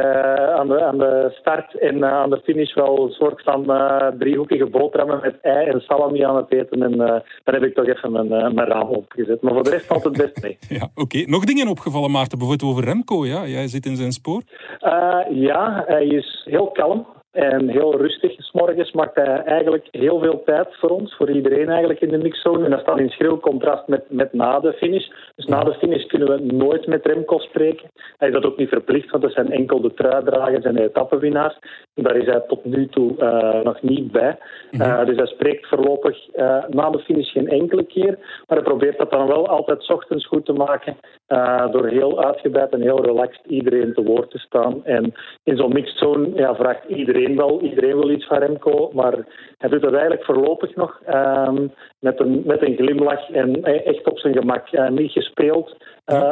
aan, 0.53 0.67
de, 0.67 0.83
aan 0.83 0.97
de 0.97 1.27
start 1.39 1.77
en 1.79 2.05
aan 2.05 2.29
de 2.29 2.41
finish 2.43 2.73
wel 2.73 3.03
een 3.03 3.11
soort 3.11 3.41
van 3.43 3.71
eh, 3.73 4.07
driehoekige 4.19 4.65
boterhammen 4.65 5.19
met 5.21 5.35
ei 5.41 5.67
en 5.67 5.79
salami 5.81 6.21
aan 6.23 6.35
het 6.35 6.51
eten. 6.51 6.83
En 6.83 6.97
dan 7.43 7.53
heb 7.53 7.63
ik 7.63 7.73
toch 7.75 7.85
even 7.87 8.11
mijn, 8.11 8.27
mijn 8.27 8.67
opgezet. 8.87 9.41
Maar 9.41 9.53
voor 9.53 9.63
de 9.63 9.69
rest 9.69 9.85
valt 9.85 10.03
het 10.03 10.17
best 10.17 10.41
mee. 10.41 10.57
Ja, 10.79 10.89
oké. 10.95 11.23
Nog 11.25 11.43
dingen 11.43 11.67
opgevallen, 11.67 12.11
Maarten, 12.11 12.37
bijvoorbeeld 12.37 12.71
over 12.71 12.83
Remco. 12.83 13.25
Ja? 13.25 13.47
Jij 13.47 13.67
zit 13.67 13.85
in 13.85 13.95
zijn 13.95 14.11
spoor. 14.11 14.41
Eh, 14.79 15.19
ja, 15.29 15.83
hij 15.87 16.05
is 16.05 16.41
heel 16.49 16.67
kalm 16.71 17.05
en 17.33 17.69
heel 17.69 17.97
rustig. 17.97 18.35
S'morgens 18.37 18.91
maakt 18.91 19.15
hij 19.15 19.43
eigenlijk 19.43 19.87
heel 19.91 20.19
veel 20.19 20.41
tijd 20.45 20.67
voor 20.71 20.89
ons, 20.89 21.15
voor 21.15 21.29
iedereen 21.29 21.69
eigenlijk 21.69 22.01
in 22.01 22.09
de 22.09 22.17
mixzone. 22.17 22.65
En 22.65 22.71
dat 22.71 22.79
staat 22.79 22.99
in 22.99 23.09
schril 23.09 23.39
contrast 23.39 23.87
met, 23.87 24.03
met 24.07 24.33
na 24.33 24.59
de 24.59 24.73
finish. 24.73 25.07
Dus 25.35 25.45
na 25.45 25.63
de 25.63 25.73
finish 25.73 26.05
kunnen 26.05 26.27
we 26.27 26.53
nooit 26.53 26.87
met 26.87 27.05
Remco 27.05 27.37
spreken. 27.37 27.89
Hij 28.17 28.27
is 28.27 28.33
dat 28.33 28.45
ook 28.45 28.57
niet 28.57 28.69
verplicht, 28.69 29.11
want 29.11 29.23
dat 29.23 29.31
zijn 29.31 29.51
enkel 29.51 29.81
de 29.81 29.93
truidragers 29.93 30.65
en 30.65 30.75
de 30.75 30.83
etappenwinnaars. 30.83 31.57
Daar 31.93 32.15
is 32.15 32.25
hij 32.25 32.43
tot 32.47 32.65
nu 32.65 32.87
toe 32.87 33.17
eh, 33.17 33.61
nog 33.61 33.81
niet 33.81 34.11
bij. 34.11 34.37
Eh, 34.71 35.05
dus 35.05 35.15
hij 35.15 35.27
spreekt 35.27 35.67
voorlopig 35.67 36.29
eh, 36.29 36.63
na 36.67 36.89
de 36.89 36.99
finish 36.99 37.31
geen 37.31 37.49
enkele 37.49 37.83
keer. 37.83 38.17
Maar 38.47 38.57
hij 38.57 38.67
probeert 38.67 38.97
dat 38.97 39.11
dan 39.11 39.27
wel 39.27 39.47
altijd 39.47 39.83
's 39.83 39.89
ochtends 39.89 40.27
goed 40.27 40.45
te 40.45 40.53
maken 40.53 40.97
Uh, 41.27 41.71
door 41.71 41.87
heel 41.87 42.23
uitgebreid 42.23 42.71
en 42.71 42.81
heel 42.81 43.05
relaxed 43.05 43.45
iedereen 43.45 43.93
te 43.93 44.03
woord 44.03 44.31
te 44.31 44.37
staan. 44.37 44.85
En 44.85 45.13
in 45.43 45.57
zo'n 45.57 45.73
mixed 45.73 45.97
zone 45.97 46.29
ja, 46.35 46.55
vraagt 46.55 46.85
iedereen 46.87 47.35
wel, 47.35 47.61
iedereen 47.61 47.95
wil 47.99 48.09
iets 48.09 48.27
van 48.27 48.37
Remco, 48.37 48.89
maar 48.93 49.27
hij 49.57 49.69
doet 49.69 49.81
dat 49.81 49.91
eigenlijk 49.91 50.23
voorlopig 50.25 50.75
nog 50.75 51.01
um, 51.07 51.71
met, 51.99 52.19
een, 52.19 52.41
met 52.45 52.61
een 52.61 52.75
glimlach 52.75 53.29
en 53.29 53.63
echt 53.63 54.09
op 54.09 54.19
zijn 54.19 54.33
gemak. 54.33 54.71
Uh, 54.71 54.89
niet 54.89 55.11
gespeeld, 55.11 55.75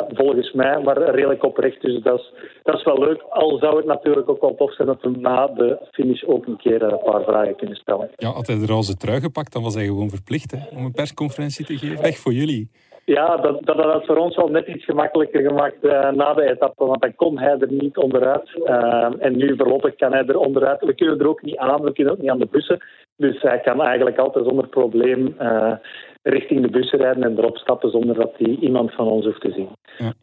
volgens 0.10 0.52
mij, 0.52 0.80
maar 0.80 0.98
redelijk 0.98 1.44
oprecht. 1.44 1.82
Dus 1.82 2.02
dat 2.04 2.20
is, 2.20 2.34
dat 2.64 2.76
is 2.76 2.84
wel 2.84 3.00
leuk. 3.00 3.22
Al 3.30 3.58
zou 3.58 3.78
het 3.78 3.86
natuurlijk 3.86 4.30
ook 4.30 4.42
wel 4.42 4.56
tof 4.56 4.74
zijn 4.74 4.88
dat 4.88 5.02
we 5.02 5.10
na 5.10 5.48
de 5.48 5.88
finish 5.92 6.24
ook 6.24 6.46
een 6.46 6.58
keer 6.58 6.84
een 6.84 7.00
paar 7.04 7.24
vragen 7.24 7.56
kunnen 7.56 7.76
stellen. 7.76 8.10
Ja, 8.16 8.30
had 8.30 8.48
hij 8.48 8.60
de 8.60 8.66
roze 8.66 8.96
trui 8.98 9.20
gepakt, 9.20 9.54
dan 9.54 9.64
was 9.64 9.76
hij 9.76 9.86
gewoon 9.86 10.10
verplicht 10.10 10.52
hè, 10.52 10.78
om 10.78 10.86
een 10.86 10.92
persconferentie 10.92 11.66
te 11.66 11.78
geven. 11.78 12.04
Echt 12.04 12.20
voor 12.20 12.34
jullie. 12.34 12.70
Ja, 13.06 13.38
dat, 13.38 13.66
dat 13.66 13.76
had 13.76 13.94
het 13.94 14.06
voor 14.06 14.18
ons 14.18 14.36
wel 14.36 14.48
net 14.48 14.68
iets 14.68 14.86
gemakkelijker 14.86 15.42
gemaakt 15.42 15.84
uh, 15.84 16.12
na 16.12 16.34
de 16.34 16.50
etappe, 16.50 16.86
want 16.86 17.02
dan 17.02 17.16
kon 17.16 17.40
hij 17.40 17.58
er 17.60 17.72
niet 17.72 17.98
onderuit. 17.98 18.50
Uh, 18.56 19.14
en 19.20 19.38
nu 19.38 19.56
voorlopig 19.58 19.96
kan 19.96 20.12
hij 20.12 20.26
er 20.26 20.38
onderuit. 20.38 20.86
We 20.86 20.96
kunnen 20.96 21.20
er 21.20 21.28
ook 21.28 21.42
niet 21.42 21.58
aan, 21.58 21.82
we 21.82 21.94
kunnen 21.94 22.14
ook 22.14 22.20
niet 22.20 22.30
aan 22.30 22.40
de 22.40 22.48
bussen. 22.52 22.84
Dus 23.16 23.42
hij 23.42 23.60
kan 23.60 23.82
eigenlijk 23.82 24.18
altijd 24.18 24.46
zonder 24.46 24.68
probleem 24.68 25.36
uh, 25.42 25.74
richting 26.22 26.62
de 26.62 26.70
bussen 26.70 27.00
rijden 27.00 27.24
en 27.24 27.38
erop 27.38 27.58
stappen 27.58 27.92
zonder 27.92 28.16
dat 28.16 28.32
hij 28.38 28.58
iemand 28.60 28.94
van 28.94 29.08
ons 29.08 29.26
hoeft 29.26 29.42
te 29.42 29.52
zien. 29.52 29.70
Ja. 29.98 30.14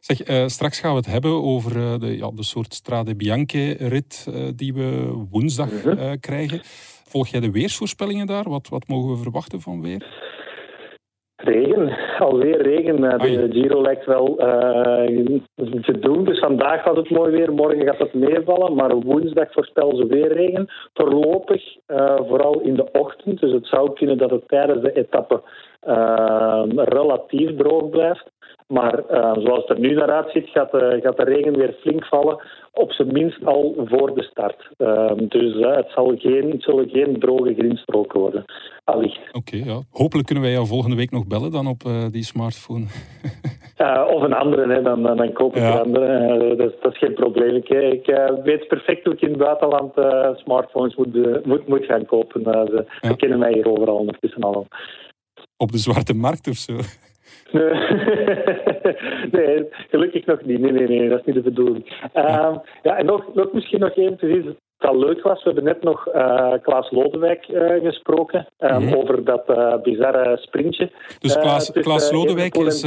Zeg, 0.00 0.28
uh, 0.28 0.46
straks 0.46 0.80
gaan 0.80 0.90
we 0.90 0.96
het 0.96 1.06
hebben 1.06 1.42
over 1.42 1.76
uh, 1.76 1.98
de, 1.98 2.16
ja, 2.16 2.30
de 2.30 2.44
soort 2.44 2.74
Strade 2.74 3.16
Bianche-rit 3.16 4.26
uh, 4.28 4.48
die 4.56 4.74
we 4.74 5.12
woensdag 5.30 5.82
-hmm. 5.82 6.20
krijgen. 6.20 6.60
Volg 7.04 7.28
jij 7.28 7.40
de 7.40 7.50
weersvoorspellingen 7.50 8.26
daar? 8.26 8.48
Wat, 8.48 8.68
wat 8.68 8.88
mogen 8.88 9.10
we 9.10 9.22
verwachten 9.22 9.60
van 9.60 9.82
weer? 9.82 10.32
Regen, 11.44 11.96
alweer 12.18 12.62
regen. 12.62 13.00
De 13.00 13.48
Giro 13.50 13.82
lijkt 13.82 14.06
wel 14.06 14.40
uh, 14.40 15.40
te 15.56 15.98
doen. 16.00 16.24
Dus 16.24 16.38
vandaag 16.38 16.84
was 16.84 16.96
het 16.96 17.10
mooi 17.10 17.30
weer, 17.30 17.52
morgen 17.52 17.86
gaat 17.86 17.98
het 17.98 18.14
meevallen. 18.14 18.74
Maar 18.74 18.94
woensdag 18.94 19.52
voorspellen 19.52 19.96
ze 19.96 20.06
weer 20.06 20.32
regen. 20.32 20.68
Voorlopig, 20.94 21.76
uh, 21.86 22.16
vooral 22.16 22.60
in 22.60 22.74
de 22.74 22.90
ochtend. 22.92 23.40
Dus 23.40 23.52
het 23.52 23.66
zou 23.66 23.92
kunnen 23.92 24.18
dat 24.18 24.30
het 24.30 24.48
tijdens 24.48 24.82
de 24.82 24.92
etappe 24.92 25.42
uh, 25.88 26.62
relatief 26.74 27.56
droog 27.56 27.90
blijft. 27.90 28.30
Maar 28.66 29.02
zoals 29.38 29.66
het 29.66 29.68
er 29.68 29.78
nu 29.78 29.94
naar 29.94 30.10
uitziet, 30.10 30.48
gaat 30.48 30.70
de, 30.70 30.98
gaat 31.02 31.16
de 31.16 31.24
regen 31.24 31.56
weer 31.56 31.76
flink 31.80 32.04
vallen. 32.04 32.42
Op 32.72 32.92
zijn 32.92 33.12
minst 33.12 33.44
al 33.44 33.74
voor 33.84 34.14
de 34.14 34.22
start. 34.22 34.70
dus 35.30 35.54
het, 35.54 35.90
zal 35.94 36.14
geen, 36.16 36.50
het 36.50 36.62
zullen 36.62 36.88
geen 36.88 37.18
droge 37.18 37.54
grinstroken 37.54 38.20
worden. 38.20 38.44
Allicht. 38.84 39.20
Oké, 39.32 39.38
okay, 39.38 39.74
ja. 39.74 39.80
Hopelijk 39.90 40.26
kunnen 40.26 40.44
wij 40.44 40.52
jou 40.52 40.66
volgende 40.66 40.96
week 40.96 41.10
nog 41.10 41.26
bellen 41.26 41.50
dan 41.50 41.66
op 41.66 41.82
uh, 41.86 42.04
die 42.10 42.24
smartphone. 42.24 42.84
of 44.14 44.22
een 44.22 44.32
andere, 44.32 44.74
hè. 44.74 44.82
Dan, 44.82 45.02
dan 45.02 45.32
koop 45.32 45.56
ik 45.56 45.62
ja. 45.62 45.72
een 45.72 45.80
andere. 45.80 46.56
Dat, 46.56 46.82
dat, 46.82 46.92
is 46.92 46.98
geen 46.98 47.14
probleem. 47.14 47.54
Ik, 47.54 47.68
ik 47.68 48.06
weet 48.44 48.68
perfect 48.68 49.04
hoe 49.04 49.14
ik 49.14 49.20
in 49.20 49.28
het 49.28 49.38
buitenland 49.38 49.92
smartphones 50.38 50.94
moet, 50.94 51.44
moet, 51.46 51.68
moet 51.68 51.84
gaan 51.84 52.06
kopen. 52.06 52.42
ze, 52.42 52.84
ja. 53.00 53.08
ze 53.08 53.16
kennen 53.16 53.38
mij 53.38 53.52
hier 53.52 53.70
overal 53.70 53.96
ondertussen 53.96 54.42
al. 54.42 54.66
Op 55.56 55.72
de 55.72 55.78
zwarte 55.78 56.14
markt 56.14 56.48
of 56.48 56.56
zo? 56.56 56.72
nee, 59.36 59.68
gelukkig 59.90 60.26
nog 60.26 60.44
niet. 60.44 60.60
Nee, 60.60 60.72
nee, 60.72 60.88
nee, 60.88 61.08
dat 61.08 61.18
is 61.18 61.24
niet 61.24 61.34
de 61.34 61.50
bedoeling. 61.50 62.08
Uh, 62.14 62.56
ja, 62.82 62.96
en 62.96 63.06
nog, 63.06 63.34
nog 63.34 63.52
misschien 63.52 63.80
nog 63.80 63.90
één 63.90 64.16
precies 64.16 64.44
wat 64.78 64.96
leuk 64.96 65.22
was, 65.22 65.42
we 65.42 65.50
hebben 65.50 65.64
net 65.64 65.82
nog 65.82 66.08
uh, 66.08 66.52
Klaas 66.62 66.90
Lodewijk 66.90 67.48
uh, 67.48 67.84
gesproken 67.84 68.48
um, 68.58 68.76
mm 68.76 68.88
-hmm. 68.88 68.94
over 68.94 69.24
dat 69.24 69.44
uh, 69.48 69.82
bizarre 69.82 70.36
sprintje. 70.36 70.90
Dus 71.18 71.38
Klaas, 71.38 71.70
Klaas 71.72 72.12
Lodewijk 72.12 72.56
is, 72.56 72.82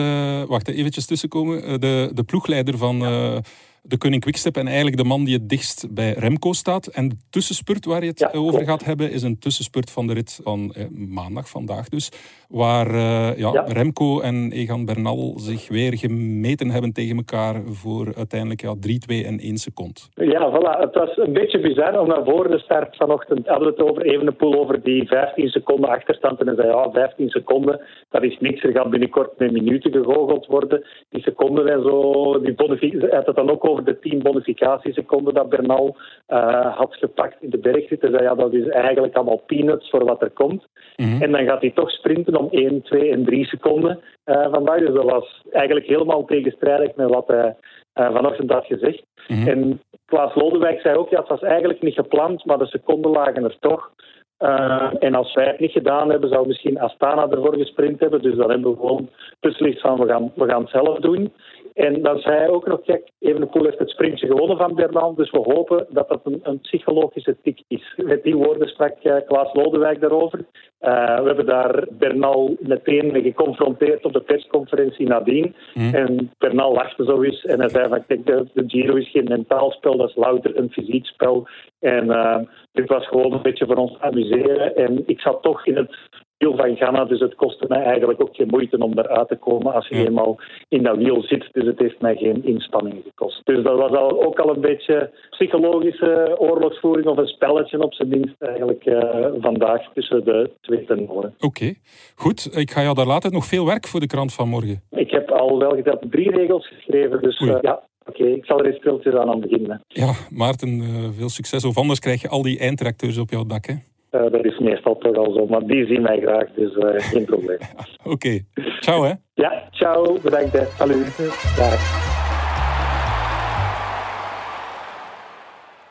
wacht 0.48 0.70
eventjes 0.70 1.06
tussenkomen, 1.06 1.80
de, 1.80 2.12
de 2.14 2.24
ploegleider 2.24 2.78
van 2.78 2.98
ja 2.98 3.42
de 3.88 3.98
koning 3.98 4.22
Quickstep 4.22 4.58
en 4.58 4.68
eigenlijk 4.68 4.98
de 4.98 5.04
man 5.04 5.24
die 5.24 5.34
het 5.34 5.50
dichtst 5.50 5.94
bij 5.94 6.12
Remco 6.12 6.54
staat. 6.54 6.88
En 6.88 7.10
de 7.10 7.16
tussenspurt 7.30 7.86
waar 7.86 8.02
je 8.04 8.10
het 8.10 8.20
ja, 8.20 8.32
over 8.34 8.64
gaat 8.64 8.84
hebben 8.84 9.12
is 9.12 9.22
een 9.22 9.40
tussenspurt 9.40 9.92
van 9.92 10.08
de 10.08 10.14
rit 10.14 10.40
van 10.44 10.74
eh, 10.74 10.86
maandag, 10.90 11.50
vandaag 11.50 11.90
dus. 11.90 12.12
Waar 12.48 12.88
uh, 12.88 13.38
ja, 13.38 13.52
ja, 13.54 13.64
Remco 13.68 14.20
en 14.20 14.52
Egan 14.52 14.86
Bernal 14.86 15.34
zich 15.40 15.68
weer 15.68 15.98
gemeten 15.98 16.70
hebben 16.70 16.94
tegen 16.94 17.18
elkaar 17.18 17.62
voor 17.66 18.14
uiteindelijk 18.16 18.62
ja, 18.62 18.74
3, 18.80 19.00
2 19.00 19.26
en 19.26 19.40
1 19.40 19.58
seconde. 19.58 20.00
Ja, 20.14 20.52
voilà. 20.52 20.80
Het 20.80 20.94
was 20.96 21.18
een 21.18 21.34
beetje 21.34 21.60
bizar, 21.60 22.00
omdat 22.00 22.26
voor 22.26 22.52
de 22.52 22.60
start 22.60 22.96
vanochtend 22.96 23.48
hadden 23.48 23.68
we 23.68 23.74
het 23.74 23.90
over 23.90 24.02
Evenepoel 24.02 24.60
over 24.60 24.84
die 24.84 25.08
15 25.08 25.50
seconden 25.50 25.90
achterstand. 25.90 26.40
En 26.40 26.48
hij 26.48 26.56
zei, 26.56 26.68
ja, 26.68 26.92
15 26.92 27.30
seconden, 27.30 27.82
dat 28.10 28.24
is 28.24 28.38
niks. 28.40 28.64
Er 28.64 28.72
gaat 28.72 28.90
binnenkort 28.90 29.40
met 29.40 29.52
minuten 29.52 29.92
gegoocheld 29.92 30.46
worden. 30.46 30.86
Die 31.10 31.22
seconden 31.22 31.68
en 31.68 31.82
zo, 31.82 32.40
die 32.42 32.54
bonificatie, 32.54 33.16
had 33.16 33.26
het 33.26 33.36
dan 33.36 33.52
ook 33.52 33.66
over 33.66 33.84
de 33.84 34.00
tien 34.00 34.22
bonificatieseconden 34.22 35.34
dat 35.34 35.50
Bernal 35.50 35.96
uh, 36.30 36.78
had 36.78 36.96
gepakt 36.96 37.36
in 37.40 37.50
de 37.50 37.58
bergrit. 37.58 38.02
Hij 38.02 38.10
zei, 38.10 38.24
ja, 38.24 38.36
dat 38.36 38.54
is 38.54 38.68
eigenlijk 38.68 39.16
allemaal 39.16 39.44
peanuts 39.46 39.90
voor 39.90 40.06
wat 40.06 40.22
er 40.22 40.30
komt. 40.30 40.68
Mm 40.96 41.06
-hmm. 41.06 41.22
En 41.22 41.32
dan 41.32 41.46
gaat 41.46 41.62
hij 41.62 41.72
toch 41.72 41.92
sprinten 41.92 42.37
om 42.38 42.48
1, 42.52 42.82
2 42.82 43.12
en 43.12 43.26
3 43.26 43.46
seconden 43.46 44.00
uh, 44.26 44.48
vandaag. 44.52 44.80
Dus 44.80 44.94
dat 44.94 45.12
was 45.12 45.42
eigenlijk 45.52 45.86
helemaal 45.86 46.26
tegenstrijdig 46.26 46.96
met 46.96 47.10
wat 47.10 47.28
hij 47.28 47.56
uh, 47.96 48.16
vanochtend 48.16 48.52
had 48.52 48.66
gezegd. 48.66 49.04
Mm 49.28 49.38
-hmm. 49.38 49.48
En 49.48 49.82
Klaas 50.06 50.36
Lodewijk 50.36 50.82
zei 50.82 50.96
ook, 50.96 51.10
ja, 51.10 51.20
het 51.20 51.30
was 51.30 51.42
eigenlijk 51.42 51.82
niet 51.82 51.94
gepland, 51.94 52.46
maar 52.46 52.58
de 52.58 52.66
seconden 52.66 53.12
lagen 53.12 53.44
er 53.44 53.58
toch. 53.60 53.92
Uh, 54.40 54.92
en 55.00 55.16
als 55.16 55.34
wij 55.34 55.46
het 55.46 55.60
niet 55.60 55.72
gedaan 55.72 56.10
hebben, 56.10 56.30
zou 56.30 56.48
misschien 56.48 56.80
Astana 56.80 57.30
ervoor 57.30 57.56
gesprint 57.56 58.00
hebben. 58.00 58.22
Dus 58.22 58.36
dan 58.36 58.50
hebben 58.50 58.72
we 58.72 58.78
gewoon 58.78 59.10
beslist 59.40 59.82
van 59.82 60.00
we 60.00 60.08
gaan, 60.08 60.32
we 60.36 60.50
gaan 60.50 60.62
het 60.62 60.70
zelf 60.70 61.00
doen. 61.00 61.34
En 61.78 62.02
dan 62.02 62.20
zei 62.20 62.38
hij 62.38 62.50
ook 62.50 62.68
nog, 62.68 62.82
kijk, 62.82 63.12
Evenepoel 63.20 63.64
heeft 63.64 63.80
het 63.80 63.90
sprintje 63.90 64.28
gewonnen 64.28 64.58
van 64.58 64.76
Bernal, 64.76 65.16
dus 65.16 65.32
we 65.32 65.38
hopen 65.38 65.86
dat 65.90 66.10
dat 66.10 66.20
een, 66.24 66.40
een 66.44 66.60
psychologische 66.60 67.38
tik 67.44 67.64
is. 67.68 67.94
Met 67.96 68.24
die 68.24 68.36
woorden 68.36 68.68
sprak 68.68 68.96
uh, 69.04 69.16
Klaas 69.28 69.54
Lodewijk 69.54 70.00
daarover. 70.00 70.40
Uh, 70.40 71.20
we 71.20 71.26
hebben 71.26 71.46
daar 71.46 71.88
Bernal 71.90 72.56
meteen 72.60 73.12
mee 73.12 73.22
geconfronteerd 73.22 74.06
op 74.06 74.14
de 74.14 74.22
persconferentie 74.22 75.08
nadien. 75.08 75.56
Mm. 75.74 75.94
En 75.94 76.32
Bernal 76.38 76.74
lachte 76.74 77.04
zo 77.04 77.22
eens 77.22 77.46
en 77.46 77.60
hij 77.60 77.70
zei 77.70 77.88
van, 77.88 78.06
kijk, 78.06 78.26
de, 78.26 78.46
de, 78.54 78.64
Giro 78.68 78.96
is 78.96 79.12
geen 79.12 79.28
mentaal 79.28 79.72
spel, 79.72 79.98
dat 79.98 80.10
is 80.10 80.16
louter 80.16 80.58
een 80.58 80.72
fysiek 80.72 81.06
spel. 81.06 81.48
En 81.80 82.06
uh, 82.06 82.38
dit 82.72 82.88
was 82.88 83.08
gewoon 83.08 83.34
een 83.34 83.42
beetje 83.42 83.66
voor 83.66 83.76
ons 83.76 84.00
amuseren. 84.00 84.76
En 84.76 85.04
ik 85.06 85.20
zat 85.20 85.42
toch 85.42 85.66
in 85.66 85.76
het 85.76 85.96
wiel 86.38 86.56
van 86.56 86.76
Ghana, 86.76 87.06
dus 87.06 87.20
het 87.20 87.36
kostte 87.36 87.66
mij 87.68 87.84
eigenlijk 87.84 88.22
ook 88.22 88.36
geen 88.36 88.48
moeite 88.48 88.78
om 88.78 88.98
eruit 88.98 89.28
te 89.28 89.36
komen 89.36 89.74
als 89.74 89.88
je 89.88 89.96
ja. 89.96 90.06
eenmaal 90.06 90.40
in 90.70 90.84
dat 90.84 90.98
wiel 90.98 91.22
zit. 91.22 91.50
Dus 91.52 91.66
het 91.66 91.80
heeft 91.80 92.02
mij 92.02 92.16
geen 92.16 92.46
inspanning 92.46 93.02
gekost. 93.04 93.46
Dus 93.46 93.64
dat 93.64 93.78
was 93.78 93.92
al, 93.92 94.26
ook 94.26 94.40
al 94.40 94.56
een 94.56 94.62
beetje 94.62 95.12
psychologische 95.30 96.36
oorlogsvoering 96.40 97.08
of 97.08 97.18
een 97.18 97.28
spelletje 97.28 97.82
op 97.82 97.94
zijn 97.94 98.08
minst 98.08 98.36
eigenlijk 98.40 98.86
uh, 98.86 99.26
vandaag 99.40 99.82
tussen 99.94 100.24
de 100.26 100.52
twee 100.62 100.86
tenoren. 100.86 101.34
Oké, 101.36 101.46
okay. 101.46 101.76
goed. 102.16 102.58
Ik 102.58 102.72
ga 102.72 102.82
jou 102.82 102.96
daar 102.96 103.06
later 103.06 103.32
nog 103.32 103.46
veel 103.46 103.66
werk 103.66 103.88
voor 103.88 104.00
de 104.00 104.08
krant 104.08 104.34
van 104.34 104.50
morgen. 104.50 104.82
Ik 104.90 105.12
heb 105.12 105.32
al 105.32 105.60
wel 105.60 105.76
geteld 105.76 106.12
drie 106.12 106.32
regels 106.32 106.68
geschreven, 106.68 107.22
dus 107.22 107.40
uh, 107.40 107.58
ja, 107.62 107.84
Oké, 108.06 108.22
okay, 108.22 108.34
ik 108.34 108.46
zal 108.46 108.60
er 108.60 108.66
eens 108.66 108.78
stiltjes 108.78 109.14
aan 109.14 109.30
aan 109.30 109.40
beginnen. 109.40 109.82
Ja, 109.88 110.14
Maarten, 110.30 110.70
uh, 110.70 111.10
veel 111.18 111.30
succes. 111.30 111.66
Of 111.66 111.78
anders 111.78 112.00
krijg 112.00 112.22
je 112.22 112.30
al 112.30 112.42
die 112.42 112.60
eindtracteurs 112.60 113.18
op 113.18 113.30
jouw 113.30 113.46
dak, 113.46 113.66
hè? 113.66 113.74
Uh, 114.18 114.32
dat 114.32 114.46
is 114.46 114.60
meestal 114.60 114.98
toch 114.98 115.16
al 115.16 115.34
zo, 115.34 115.46
maar 115.46 115.66
die 115.66 115.86
zien 115.86 116.02
mij 116.02 116.20
graag, 116.20 116.48
dus 116.56 116.76
uh, 116.76 116.90
geen 116.96 117.26
probleem. 117.26 117.58
Oké, 118.04 118.10
okay. 118.10 118.46
ciao 118.80 119.04
hè. 119.04 119.14
Ja, 119.34 119.64
ciao, 119.72 120.20
bedankt 120.22 120.54
hè. 120.54 120.66
Salut. 120.78 121.18
Dag. 121.58 122.16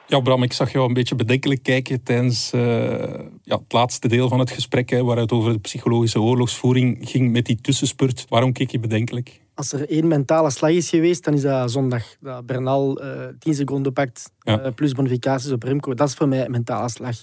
Ja, 0.07 0.21
Bram, 0.21 0.43
ik 0.43 0.53
zag 0.53 0.73
jou 0.73 0.89
een 0.89 0.95
beetje 0.95 1.15
bedenkelijk 1.15 1.63
kijken 1.63 2.03
tijdens 2.03 2.53
uh, 2.55 2.61
ja, 3.43 3.57
het 3.57 3.73
laatste 3.73 4.09
deel 4.09 4.29
van 4.29 4.39
het 4.39 4.51
gesprek, 4.51 4.91
hè, 4.91 5.05
waar 5.05 5.17
het 5.17 5.33
over 5.33 5.53
de 5.53 5.59
psychologische 5.59 6.21
oorlogsvoering 6.21 6.99
ging 7.01 7.33
met 7.33 7.47
die 7.47 7.61
tussenspurt. 7.61 8.27
Waarom 8.29 8.53
keek 8.53 8.71
je 8.71 8.79
bedenkelijk? 8.79 9.41
Als 9.55 9.73
er 9.73 9.89
één 9.89 10.09
mentale 10.09 10.51
slag 10.51 10.71
is 10.71 10.91
geweest, 10.91 11.25
dan 11.25 11.35
is 11.35 11.43
dat 11.43 11.71
zondag. 11.71 12.17
Dat 12.21 12.47
Bernal 12.47 13.03
uh, 13.03 13.27
10 13.39 13.55
seconden 13.55 13.93
pakt, 13.93 14.33
ja. 14.39 14.65
uh, 14.65 14.73
plus 14.75 14.93
bonificaties 14.93 15.53
op 15.53 15.63
Remco. 15.63 15.95
Dat 15.95 16.09
is 16.09 16.15
voor 16.15 16.29
mij 16.29 16.45
een 16.45 16.51
mentale 16.51 16.89
slag. 16.89 17.17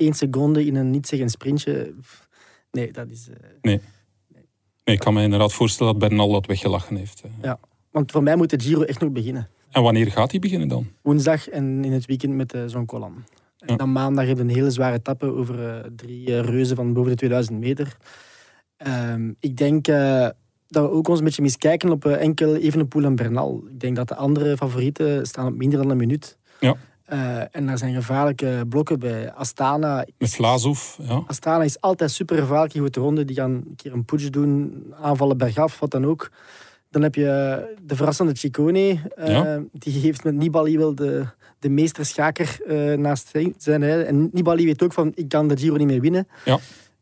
Eén 0.00 0.14
seconde 0.14 0.66
in 0.66 0.76
een 0.76 0.90
niet-zeggend 0.90 1.30
sprintje. 1.30 1.94
Nee, 2.70 2.92
dat 2.92 3.10
is... 3.10 3.28
Uh, 3.28 3.34
nee. 3.60 3.80
nee. 4.28 4.42
Ik 4.84 4.98
kan 4.98 5.14
me 5.14 5.22
inderdaad 5.22 5.52
voorstellen 5.52 5.92
dat 5.92 6.08
Bernal 6.08 6.32
dat 6.32 6.46
weggelachen 6.46 6.96
heeft. 6.96 7.22
Ja, 7.42 7.58
want 7.90 8.10
voor 8.10 8.22
mij 8.22 8.36
moet 8.36 8.50
de 8.50 8.60
Giro 8.60 8.82
echt 8.82 9.00
nog 9.00 9.10
beginnen. 9.10 9.48
En 9.70 9.82
wanneer 9.82 10.10
gaat 10.10 10.30
hij 10.30 10.40
beginnen 10.40 10.68
dan? 10.68 10.86
Woensdag 11.02 11.48
en 11.48 11.84
in 11.84 11.92
het 11.92 12.06
weekend 12.06 12.34
met 12.34 12.54
uh, 12.54 12.62
zo'n 12.66 12.86
column. 12.86 13.24
En 13.58 13.68
ja. 13.68 13.76
dan 13.76 13.92
maandag 13.92 14.26
hebben 14.26 14.46
we 14.46 14.50
een 14.50 14.58
hele 14.58 14.70
zware 14.70 14.96
etappe 14.96 15.26
over 15.26 15.58
uh, 15.58 15.90
drie 15.96 16.40
reuzen 16.40 16.76
van 16.76 16.92
boven 16.92 17.10
de 17.10 17.16
2000 17.16 17.58
meter. 17.60 17.96
Um, 18.86 19.36
ik 19.40 19.56
denk 19.56 19.86
dat 19.86 20.34
we 20.84 20.90
ook 20.90 21.08
ons 21.08 21.18
een 21.18 21.24
beetje 21.24 21.42
miskijken 21.42 21.90
op 21.90 22.06
enkel 22.06 22.56
Evenepoel 22.56 23.04
en 23.04 23.16
Bernal. 23.16 23.62
Ik 23.70 23.80
denk 23.80 23.96
dat 23.96 24.08
de 24.08 24.14
andere 24.14 24.56
favorieten 24.56 25.26
staan 25.26 25.46
op 25.46 25.56
minder 25.56 25.78
dan 25.78 25.90
een 25.90 25.96
minuut. 25.96 26.38
Ja. 26.60 26.76
En 27.50 27.66
daar 27.66 27.78
zijn 27.78 27.94
gevaarlijke 27.94 28.64
blokken 28.68 28.98
bij. 28.98 29.32
Astana... 29.32 30.06
Met 30.18 30.36
ja. 31.02 31.22
Astana 31.26 31.64
is 31.64 31.80
altijd 31.80 32.10
super 32.10 32.36
gevaarlijk 32.36 32.94
de 32.94 33.00
ronde. 33.00 33.24
Die 33.24 33.36
gaan 33.36 33.50
een 33.50 33.74
keer 33.76 33.92
een 33.92 34.04
push 34.04 34.28
doen, 34.28 34.84
aanvallen 35.00 35.38
bergaf, 35.38 35.78
wat 35.78 35.90
dan 35.90 36.06
ook. 36.06 36.30
Dan 36.90 37.02
heb 37.02 37.14
je 37.14 37.76
de 37.82 37.96
verrassende 37.96 38.36
Ciccone. 38.36 38.98
Uh, 39.18 39.28
Ja. 39.28 39.62
Die 39.72 40.00
heeft 40.00 40.24
met 40.24 40.34
Nibali 40.34 40.78
wel 40.78 40.94
de, 40.94 41.24
de 41.58 41.68
meesterschaker 41.68 42.58
eh, 42.66 42.98
naast 42.98 43.30
zijn-. 43.56 43.82
Hè. 43.82 44.02
En 44.02 44.28
Nibali 44.32 44.64
weet 44.64 44.82
ook 44.82 44.92
van, 44.92 45.12
ik 45.14 45.28
kan 45.28 45.48
de 45.48 45.56
Giro 45.56 45.76
niet 45.76 45.86
meer 45.86 46.00
winnen. 46.00 46.28
Ja. 46.44 46.58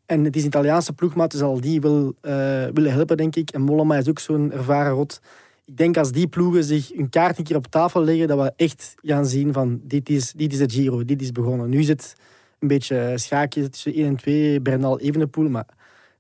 En 0.07 0.25
het 0.25 0.37
is 0.37 0.43
een 0.43 0.49
Italiaanse 0.49 0.93
ploegmaat, 0.93 1.31
dus 1.31 1.41
zal 1.41 1.61
die 1.61 1.81
wil, 1.81 2.15
eh, 2.21 2.33
willen 2.73 2.93
helpen, 2.93 3.17
denk 3.17 3.37
ik. 3.37 3.51
En 3.51 3.63
Mollema 3.63 3.97
is 3.97 4.09
ook 4.09 4.19
zo'n 4.19 4.53
ervaren 4.53 4.93
rot. 4.93 5.21
Ik 5.69 5.77
denk 5.77 5.97
als 5.97 6.13
die 6.13 6.27
ploegen 6.27 6.65
zich 6.65 6.95
een 6.95 7.09
kaart 7.09 7.39
een 7.39 7.45
keer 7.45 7.57
op 7.57 7.67
tafel 7.67 8.03
leggen, 8.05 8.29
dat 8.29 8.39
we 8.39 8.53
echt 8.57 8.95
gaan 9.03 9.27
zien 9.27 9.53
van, 9.53 9.81
dit 9.83 10.09
is, 10.09 10.33
dit 10.33 10.53
is 10.53 10.59
de 10.59 10.71
Giro, 10.71 11.05
dit 11.05 11.23
is 11.23 11.33
begonnen. 11.33 11.69
Nu 11.69 11.79
is 11.79 11.89
het 11.89 12.15
een 12.59 12.69
beetje 12.69 13.13
schaakje 13.15 13.69
tussen 13.69 13.95
1 13.95 14.07
en 14.07 14.17
2, 14.17 14.61
Bernal 14.61 15.01
Evenepoel, 15.01 15.49
maar 15.49 15.67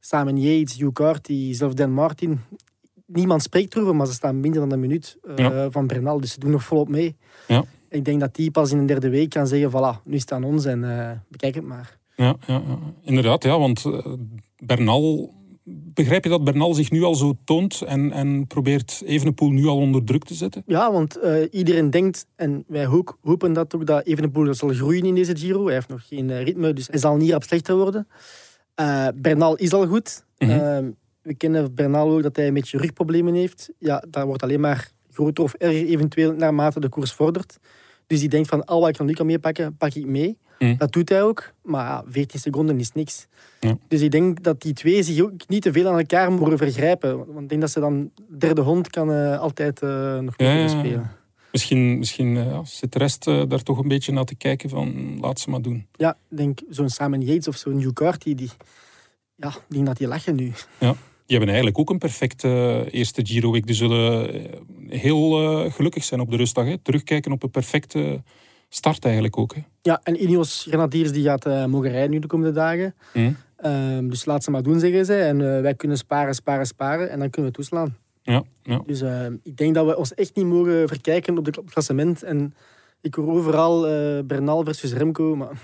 Simon 0.01 0.41
Yates, 0.41 0.77
Hugh 0.79 0.93
Carty, 0.93 1.53
zelfs 1.55 1.75
Dan 1.75 1.93
Martin. 1.93 2.41
Niemand 3.07 3.43
spreekt 3.43 3.75
erover, 3.75 3.97
maar 3.97 4.07
ze 4.07 4.13
staan 4.13 4.41
minder 4.41 4.61
dan 4.61 4.73
een 4.73 4.81
minuut 4.81 5.19
eh, 5.23 5.37
Ja. 5.37 5.71
van 5.71 5.87
Bernal, 5.87 6.21
dus 6.21 6.33
ze 6.33 6.41
doen 6.41 6.51
nog 6.51 6.65
volop 6.65 6.89
mee. 6.89 7.17
Ja. 7.47 7.65
Ik 7.89 8.05
denk 8.05 8.21
dat 8.21 8.35
die 8.35 8.51
pas 8.51 8.71
in 8.73 8.79
een 8.79 8.87
derde 8.87 9.09
week 9.09 9.31
kan 9.31 9.47
zeggen, 9.47 9.71
voilà, 9.71 10.03
nu 10.05 10.15
is 10.15 10.21
het 10.21 10.33
aan 10.33 10.45
ons 10.45 10.65
en 10.65 10.99
eh, 10.99 11.11
bekijk 11.29 11.55
het 11.55 11.65
maar. 11.65 11.99
Ja, 12.17 12.37
ja, 12.47 12.63
ja. 12.67 12.79
inderdaad, 13.03 13.43
ja, 13.43 13.59
want 13.59 13.85
eh, 13.85 14.13
Bernal... 14.59 15.37
Begrijp 15.95 16.25
je 16.25 16.31
dat 16.31 16.45
Bernal 16.45 16.75
zich 16.75 16.91
nu 16.91 17.03
al 17.03 17.15
zo 17.15 17.37
toont 17.45 17.83
en, 17.83 18.13
en 18.13 18.47
probeert 18.47 19.03
Evenepoel 19.05 19.51
nu 19.51 19.67
al 19.67 19.77
onder 19.77 20.05
druk 20.05 20.25
te 20.25 20.35
zetten? 20.35 20.63
Ja, 20.67 20.93
want 20.93 21.17
eh, 21.17 21.35
iedereen 21.51 21.91
denkt, 21.91 22.27
en 22.37 22.65
wij 22.67 22.87
hopen 23.23 23.53
dat 23.53 23.75
ook, 23.75 23.87
dat 23.87 24.07
Evenepoel 24.07 24.55
zal 24.55 24.69
groeien 24.69 25.05
in 25.05 25.15
deze 25.15 25.37
Giro. 25.37 25.65
Hij 25.65 25.75
heeft 25.75 25.89
nog 25.89 26.07
geen 26.07 26.31
eh, 26.31 26.43
ritme, 26.43 26.73
dus 26.73 26.87
hij 26.87 26.99
zal 26.99 27.17
niet 27.17 27.35
op 27.35 27.43
slechter 27.43 27.77
worden. 27.77 28.07
Eh, 28.79 29.09
Bernal 29.15 29.57
is 29.57 29.73
al 29.73 29.87
goed. 29.87 30.25
Mhm. 30.39 30.51
Eh, 30.51 30.85
we 31.23 31.35
kennen 31.35 31.75
Bernal 31.75 32.11
ook 32.11 32.23
dat 32.23 32.37
hij 32.37 32.47
een 32.47 32.55
beetje 32.55 32.79
rugproblemen 32.79 33.35
heeft. 33.35 33.71
Ja, 33.79 34.05
dat 34.11 34.25
wordt 34.25 34.43
alleen 34.43 34.61
maar 34.61 34.91
groter 35.11 35.45
of 35.45 35.55
erger 35.55 35.87
eventueel 35.87 36.33
naarmate 36.33 36.81
de 36.81 36.89
koers 36.89 37.13
vordert. 37.13 37.59
Dus 38.07 38.21
die 38.21 38.29
denkt 38.29 38.49
van, 38.49 38.65
al 38.65 38.81
wat 38.81 38.89
ik 38.89 38.97
van 38.97 39.07
nu 39.07 39.13
kan 39.13 39.27
meepakken, 39.27 39.77
pak 39.77 39.95
ik 39.95 40.07
mee. 40.07 40.39
Mhm. 40.59 40.77
Dat 40.77 40.92
doet 40.92 41.09
hij 41.09 41.23
ook, 41.23 41.53
maar 41.62 41.85
ja, 41.87 42.05
14 42.09 42.40
seconden 42.40 42.81
is 42.81 42.92
niks. 42.92 43.27
Ja. 43.61 43.79
Dus 43.88 44.01
ik 44.01 44.11
denk 44.11 44.42
dat 44.42 44.62
die 44.62 44.73
twee 44.73 45.03
zich 45.03 45.21
ook 45.21 45.49
niet 45.49 45.62
te 45.62 45.73
veel 45.73 45.88
aan 45.88 45.99
elkaar 45.99 46.33
mogen 46.33 46.59
vergrijpen. 46.59 47.16
Want 47.16 47.40
ik 47.40 47.49
denk 47.49 47.61
dat 47.61 47.71
ze 47.71 47.81
dan 47.81 48.11
derde 48.38 48.61
hond 48.61 48.90
kan 48.90 49.12
eh, 49.12 49.40
altijd 49.40 49.83
eh, 49.83 50.18
nog 50.18 50.35
Ja, 50.37 50.47
ja, 50.47 50.53
kunnen 50.53 50.71
ja. 50.71 50.79
spelen. 50.79 51.11
Misschien, 51.53 51.99
misschien 51.99 52.37
eh, 52.37 52.44
ja, 52.44 52.64
zit 52.64 52.92
de 52.92 52.99
rest 52.99 53.25
daar 53.25 53.62
toch 53.62 53.79
een 53.79 53.88
beetje 53.88 54.12
naar 54.12 54.25
te 54.25 54.35
kijken 54.35 54.68
van 54.71 55.18
laat 55.21 55.40
ze 55.40 55.51
maar 55.51 55.62
doen. 55.62 55.87
Ja, 55.92 56.16
ik 56.31 56.37
denk 56.37 56.61
zo'n 56.68 56.88
Simon 56.88 57.21
Yates 57.21 57.49
of 57.49 57.57
zo'n 57.57 57.92
Carty, 57.92 58.35
die, 58.35 58.51
ja, 59.37 59.53
die 59.68 59.83
dat 59.83 59.97
die 59.97 60.09
lachen 60.09 60.35
nu. 60.35 60.53
Die 61.27 61.37
hebben 61.37 61.55
eigenlijk 61.55 61.79
ook 61.79 61.90
een 61.90 61.99
perfecte 61.99 62.87
eerste 62.90 63.27
Giro-week. 63.27 63.66
Die 63.66 63.75
zullen 63.75 64.47
heel 64.88 65.31
gelukkig 65.71 66.05
zijn 66.05 66.21
op 66.21 66.31
de 66.31 66.37
rustdag. 66.37 66.64
Hè. 66.64 66.79
Terugkijken 66.79 67.33
op 67.33 67.42
een 67.42 67.51
perfecte 67.51 68.23
start 68.69 69.05
eigenlijk 69.05 69.39
ook. 69.39 69.55
Hè. 69.55 69.61
Ja, 69.83 70.01
en 70.03 70.23
Ineos 70.23 70.65
Grenadiers 70.69 71.13
die 71.13 71.25
gaat 71.25 71.47
eh, 71.47 71.65
mogen 71.65 71.91
rijden 71.91 72.11
nu 72.11 72.19
de 72.19 72.27
komende 72.27 72.53
dagen. 72.53 72.95
Hm. 73.13 73.31
Ehm, 73.57 74.09
dus 74.09 74.25
laat 74.25 74.45
ze 74.45 74.51
maar 74.51 74.63
doen, 74.63 74.81
zeggen 74.81 75.05
ze. 75.07 75.15
En 75.15 75.41
eh, 75.57 75.61
wij 75.61 75.75
kunnen 75.75 75.97
sparen, 75.99 76.35
sparen, 76.35 76.67
sparen. 76.67 77.11
En 77.11 77.19
dan 77.19 77.31
kunnen 77.31 77.51
we 77.51 77.57
toeslaan. 77.57 77.97
Ja, 78.23 78.43
ja. 78.63 78.83
Dus 78.87 79.01
eh, 79.01 79.27
ik 79.43 79.57
denk 79.57 79.75
dat 79.75 79.87
we 79.87 79.97
ons 79.97 80.15
echt 80.15 80.35
niet 80.37 80.45
mogen 80.47 80.89
verkijken 80.89 81.39
op 81.39 81.45
de- 81.45 81.59
op 81.59 81.65
het 81.65 81.73
klassement. 81.73 82.23
En 82.23 82.55
ik 83.01 83.15
hoor 83.15 83.29
overal 83.29 83.89
eh, 83.89 84.25
Bernal 84.25 84.65
versus 84.65 84.93
Remco. 84.93 85.37
Maar 85.37 85.51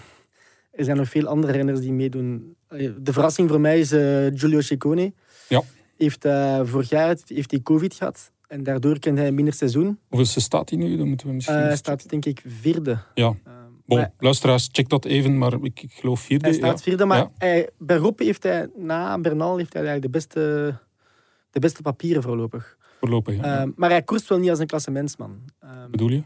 er 0.72 0.84
zijn 0.84 0.96
nog 0.96 1.08
veel 1.08 1.26
andere 1.26 1.52
renners 1.52 1.80
die 1.80 1.92
meedoen. 1.92 2.56
De 2.98 3.12
verrassing 3.12 3.48
voor 3.48 3.60
mij 3.60 3.78
is 3.78 3.88
Giulio 4.40 4.60
Ciccone. 4.60 5.12
Ja. 5.48 5.62
Heeft, 5.96 6.26
vorig 6.62 6.88
jaar 6.88 7.06
heeft 7.26 7.50
hij 7.50 7.60
COVID 7.62 7.94
gehad. 7.94 8.30
En 8.54 8.62
daardoor 8.62 8.98
kent 8.98 9.18
hij 9.18 9.32
minder 9.32 9.54
seizoen. 9.54 9.98
Hoeveelste 10.08 10.40
staat 10.40 10.70
hij 10.70 10.78
nu? 10.78 10.96
Dan 10.96 11.08
moeten 11.08 11.26
we 11.26 11.32
misschien 11.32 11.56
Eh, 11.56 11.62
hij 11.62 11.70
eens 11.70 11.80
staat 11.80 12.08
denk 12.08 12.24
ik 12.24 12.42
vierde. 12.46 12.98
Ja, 13.14 13.34
bon, 13.86 13.98
maar 13.98 14.12
luisteraars, 14.18 14.68
check 14.72 14.88
dat 14.88 15.04
even, 15.04 15.38
maar 15.38 15.52
ik, 15.52 15.82
ik 15.82 15.92
geloof 15.92 16.20
vierde. 16.20 16.44
hij 16.44 16.54
staat 16.54 16.78
ja. 16.78 16.82
vierde, 16.82 17.04
maar 17.04 17.18
Ja. 17.18 17.30
hij, 17.38 17.68
bergop 17.78 18.18
heeft 18.18 18.42
hij, 18.42 18.68
na 18.76 19.18
Bernal, 19.18 19.56
heeft 19.56 19.72
hij 19.72 19.82
eigenlijk 19.82 20.12
de 20.12 20.18
beste, 20.18 20.74
de 21.50 21.58
beste 21.60 21.82
papieren 21.82 22.22
voorlopig. 22.22 22.76
Voorlopig, 23.00 23.36
ja. 23.36 23.58
Ehm, 23.58 23.70
maar 23.76 23.90
hij 23.90 24.02
koerst 24.02 24.28
wel 24.28 24.38
niet 24.38 24.50
als 24.50 24.58
een 24.58 24.66
klassementsman. 24.66 25.38
Ehm, 25.60 25.90
bedoel 25.90 26.08
je? 26.08 26.22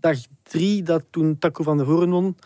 dag 0.00 0.16
drie, 0.42 0.82
dat 0.82 1.04
toen 1.10 1.38
Taco 1.38 1.62
van 1.62 1.76
der 1.76 1.86
Hoorn 1.86 2.10
won, 2.10 2.36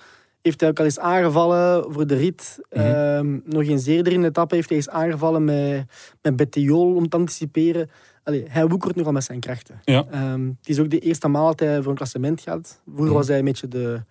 heeft 0.42 0.60
hij 0.60 0.68
ook 0.68 0.78
al 0.78 0.84
eens 0.84 0.98
aangevallen 0.98 1.92
voor 1.92 2.06
de 2.06 2.16
rit. 2.16 2.58
Mhm. 2.70 2.80
Ehm, 2.80 3.38
nog 3.44 3.62
eens 3.62 3.86
eerder 3.86 4.12
in 4.12 4.20
de 4.20 4.26
etappe 4.26 4.54
heeft 4.54 4.68
hij 4.68 4.78
eens 4.78 4.88
aangevallen 4.88 5.44
met, 5.44 5.84
met 6.22 6.36
Bettiol 6.36 6.94
om 6.94 7.08
te 7.08 7.16
anticiperen. 7.16 7.90
Allee, 8.24 8.44
hij 8.48 8.66
woekert 8.68 8.96
nogal 8.96 9.12
met 9.12 9.24
zijn 9.24 9.40
krachten. 9.40 9.80
Ja. 9.84 10.06
Ehm, 10.10 10.46
het 10.46 10.68
is 10.68 10.78
ook 10.78 10.90
de 10.90 10.98
eerste 10.98 11.28
maal 11.28 11.46
dat 11.46 11.60
hij 11.60 11.80
voor 11.82 11.90
een 11.90 11.96
klassement 11.96 12.40
gaat. 12.40 12.80
Vroeger 12.84 13.04
Mhm. 13.06 13.14
was 13.14 13.28
hij 13.28 13.38
een 13.38 13.44
beetje 13.44 13.68
de, 13.68 14.02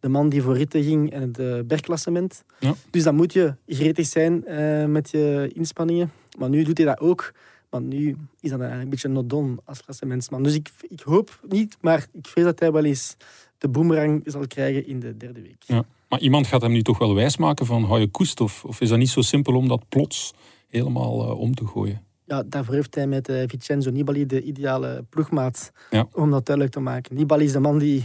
de 0.00 0.08
man 0.08 0.28
die 0.28 0.42
voor 0.42 0.56
ritten 0.56 0.82
ging 0.82 1.10
en 1.12 1.22
het 1.22 1.38
eh, 1.38 1.58
bergklassement. 1.66 2.44
Ja. 2.60 2.74
Dus 2.90 3.02
dan 3.02 3.14
moet 3.14 3.32
je 3.32 3.54
gretig 3.66 4.06
zijn 4.06 4.44
eh, 4.46 4.84
met 4.84 5.10
je 5.10 5.50
inspanningen. 5.54 6.12
Maar 6.38 6.48
nu 6.48 6.62
doet 6.62 6.78
hij 6.78 6.86
dat 6.86 7.00
ook. 7.00 7.32
Maar 7.70 7.82
nu 7.82 8.08
is 8.40 8.50
dat 8.50 8.58
eigenlijk 8.60 8.82
een 8.82 8.90
beetje 8.90 9.08
not 9.08 9.30
done 9.30 9.56
als 9.64 9.82
klassementsman. 9.84 10.42
Dus 10.42 10.54
ik, 10.54 10.70
ik 10.88 11.00
hoop 11.00 11.40
niet, 11.48 11.76
maar 11.80 12.06
ik 12.12 12.26
vrees 12.26 12.44
dat 12.44 12.58
hij 12.60 12.72
wel 12.72 12.84
eens 12.84 13.16
de 13.58 13.68
boemerang 13.68 14.22
zal 14.24 14.46
krijgen 14.46 14.86
in 14.86 15.00
de 15.00 15.16
derde 15.16 15.40
week. 15.42 15.62
Ja. 15.66 15.84
Maar 16.08 16.20
iemand 16.20 16.46
gaat 16.46 16.62
hem 16.62 16.72
nu 16.72 16.82
toch 16.82 16.98
wel 16.98 17.14
wijsmaken 17.14 17.66
van 17.66 17.84
hou 17.84 18.00
je 18.00 18.06
koest? 18.08 18.40
Of, 18.40 18.64
of 18.64 18.80
is 18.80 18.88
dat 18.88 18.98
niet 18.98 19.08
zo 19.08 19.20
simpel 19.20 19.54
om 19.54 19.68
dat 19.68 19.88
plots 19.88 20.34
helemaal 20.68 21.22
eh, 21.22 21.38
om 21.40 21.54
te 21.54 21.66
gooien? 21.66 22.02
Ja, 22.28 22.42
daarvoor 22.46 22.74
heeft 22.74 22.94
hij 22.94 23.06
met 23.06 23.28
eh, 23.28 23.42
Vincenzo 23.46 23.90
Nibali 23.90 24.26
de 24.26 24.42
ideale 24.42 25.04
ploegmaat 25.10 25.72
Ja. 25.90 26.08
om 26.12 26.30
dat 26.30 26.46
duidelijk 26.46 26.74
te 26.74 26.80
maken. 26.82 27.16
Nibali 27.16 27.44
is 27.44 27.52
de 27.52 27.60
man 27.60 27.78
die, 27.78 28.04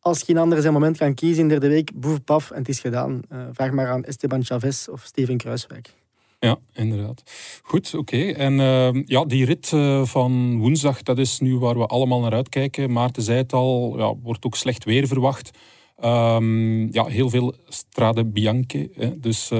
als 0.00 0.22
geen 0.22 0.38
ander 0.38 0.60
zijn 0.60 0.72
moment 0.72 0.96
kan 0.96 1.14
kiezen 1.14 1.42
in 1.42 1.48
de 1.48 1.58
derde 1.58 1.74
week, 1.74 1.90
boef, 1.94 2.24
paf, 2.24 2.50
en 2.50 2.58
het 2.58 2.68
is 2.68 2.80
gedaan. 2.80 3.22
Eh, 3.28 3.38
vraag 3.52 3.70
maar 3.70 3.88
aan 3.88 4.04
Esteban 4.04 4.44
Chavez 4.44 4.88
of 4.88 5.02
Steven 5.02 5.36
Kruiswijk. 5.36 5.90
Ja, 6.38 6.58
inderdaad. 6.72 7.22
Goed, 7.62 7.94
oké. 7.94 8.16
En 8.30 8.60
eh, 8.60 9.02
ja, 9.04 9.24
die 9.24 9.44
rit 9.44 9.72
eh, 9.72 10.04
van 10.04 10.58
woensdag, 10.58 11.02
dat 11.02 11.18
is 11.18 11.38
nu 11.40 11.58
waar 11.58 11.78
we 11.78 11.86
allemaal 11.86 12.20
naar 12.20 12.32
uitkijken. 12.32 12.92
Maarten 12.92 13.22
zei 13.22 13.38
het 13.38 13.52
al, 13.52 13.94
ja, 13.98 14.14
wordt 14.22 14.44
ook 14.44 14.56
slecht 14.56 14.84
weer 14.84 15.06
verwacht. 15.06 15.50
Ehm, 15.98 16.92
ja, 16.92 17.04
heel 17.04 17.30
veel 17.30 17.54
strade 17.68 18.24
bianche, 18.24 18.90
hè, 18.94 19.20
dus 19.20 19.50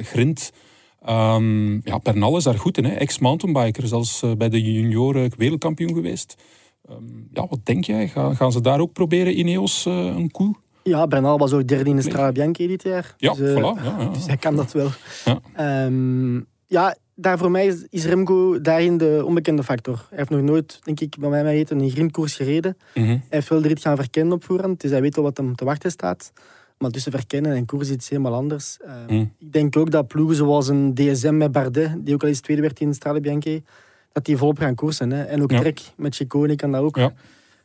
grind. 0.00 0.52
Ehm, 1.06 1.72
ja, 1.74 1.98
Bernal 2.02 2.36
is 2.36 2.44
daar 2.44 2.58
goed 2.58 2.78
in, 2.78 2.84
ex-mountainbiker, 2.84 3.86
zelfs 3.86 4.22
eh, 4.22 4.32
bij 4.32 4.48
de 4.48 4.72
junioren 4.72 5.30
wereldkampioen 5.36 5.94
geweest. 5.94 6.36
Ehm, 6.88 7.02
ja, 7.32 7.46
wat 7.48 7.58
denk 7.62 7.84
jij? 7.84 8.08
Ga- 8.08 8.34
gaan 8.34 8.52
ze 8.52 8.60
daar 8.60 8.80
ook 8.80 8.92
proberen, 8.92 9.38
Ineos, 9.38 9.86
eh, 9.86 9.94
een 10.06 10.30
koe? 10.30 10.54
Ja, 10.82 11.06
Bernal 11.06 11.38
was 11.38 11.52
ook 11.52 11.66
derde 11.66 11.90
in 11.90 11.96
de 11.96 12.02
Strade 12.02 12.32
Bianchi 12.32 12.66
dit 12.66 12.82
jaar. 12.82 13.14
Ja, 13.16 13.32
dus, 13.34 13.54
eh, 13.54 13.56
voilà. 13.56 13.82
Ja, 13.84 13.96
ja. 13.98 14.08
dus 14.14 14.26
hij 14.26 14.36
kan 14.36 14.56
dat 14.56 14.72
wel. 14.72 14.88
Ja. 15.24 15.40
Ehm, 15.54 16.36
ja, 16.66 16.96
daar 17.14 17.38
voor 17.38 17.50
mij 17.50 17.66
is, 17.66 17.86
is 17.90 18.04
Remco 18.04 18.60
daarin 18.60 18.96
de 18.98 19.22
onbekende 19.26 19.62
factor. 19.62 20.06
Hij 20.08 20.18
heeft 20.18 20.30
nog 20.30 20.40
nooit, 20.40 20.80
denk 20.84 21.00
ik, 21.00 21.16
bij 21.18 21.28
mij 21.30 21.44
weten, 21.44 21.78
een 21.80 21.90
grindkoers 21.90 22.34
gereden. 22.36 22.76
Mhm. 22.94 23.06
Hij 23.06 23.20
heeft 23.28 23.48
wel 23.48 23.62
de 23.62 23.68
rit 23.68 23.80
gaan 23.80 23.96
verkennen 23.96 24.32
op 24.34 24.44
voorhand, 24.44 24.80
dus 24.80 24.90
hij 24.90 25.00
weet 25.00 25.14
wel 25.14 25.24
wat 25.24 25.36
hem 25.36 25.54
te 25.54 25.64
wachten 25.64 25.90
staat. 25.90 26.32
Maar 26.78 26.90
tussen 26.90 27.12
verkennen 27.12 27.52
en 27.52 27.64
koers 27.66 27.88
is 27.88 27.94
iets 27.94 28.08
helemaal 28.08 28.34
anders. 28.34 28.76
Ehm, 28.84 29.14
Mm. 29.14 29.32
Ik 29.38 29.52
denk 29.52 29.76
ook 29.76 29.90
dat 29.90 30.06
ploegen 30.06 30.36
zoals 30.36 30.68
een 30.68 30.94
DSM 30.94 31.36
met 31.36 31.52
Bardet, 31.52 32.04
die 32.04 32.14
ook 32.14 32.22
al 32.22 32.28
eens 32.28 32.40
tweede 32.40 32.62
werd 32.62 32.80
in 32.80 32.94
Strade 32.94 33.20
Bianchi, 33.20 33.62
dat 34.12 34.24
die 34.24 34.36
volop 34.36 34.58
gaan 34.58 34.74
koersen. 34.74 35.10
Hè. 35.10 35.22
En 35.22 35.42
ook 35.42 35.50
Ja. 35.50 35.60
Trek 35.60 35.80
met 35.96 36.14
Ciccone 36.14 36.56
kan 36.56 36.72
dat 36.72 36.82
ook. 36.82 36.96
Ja. 36.96 37.12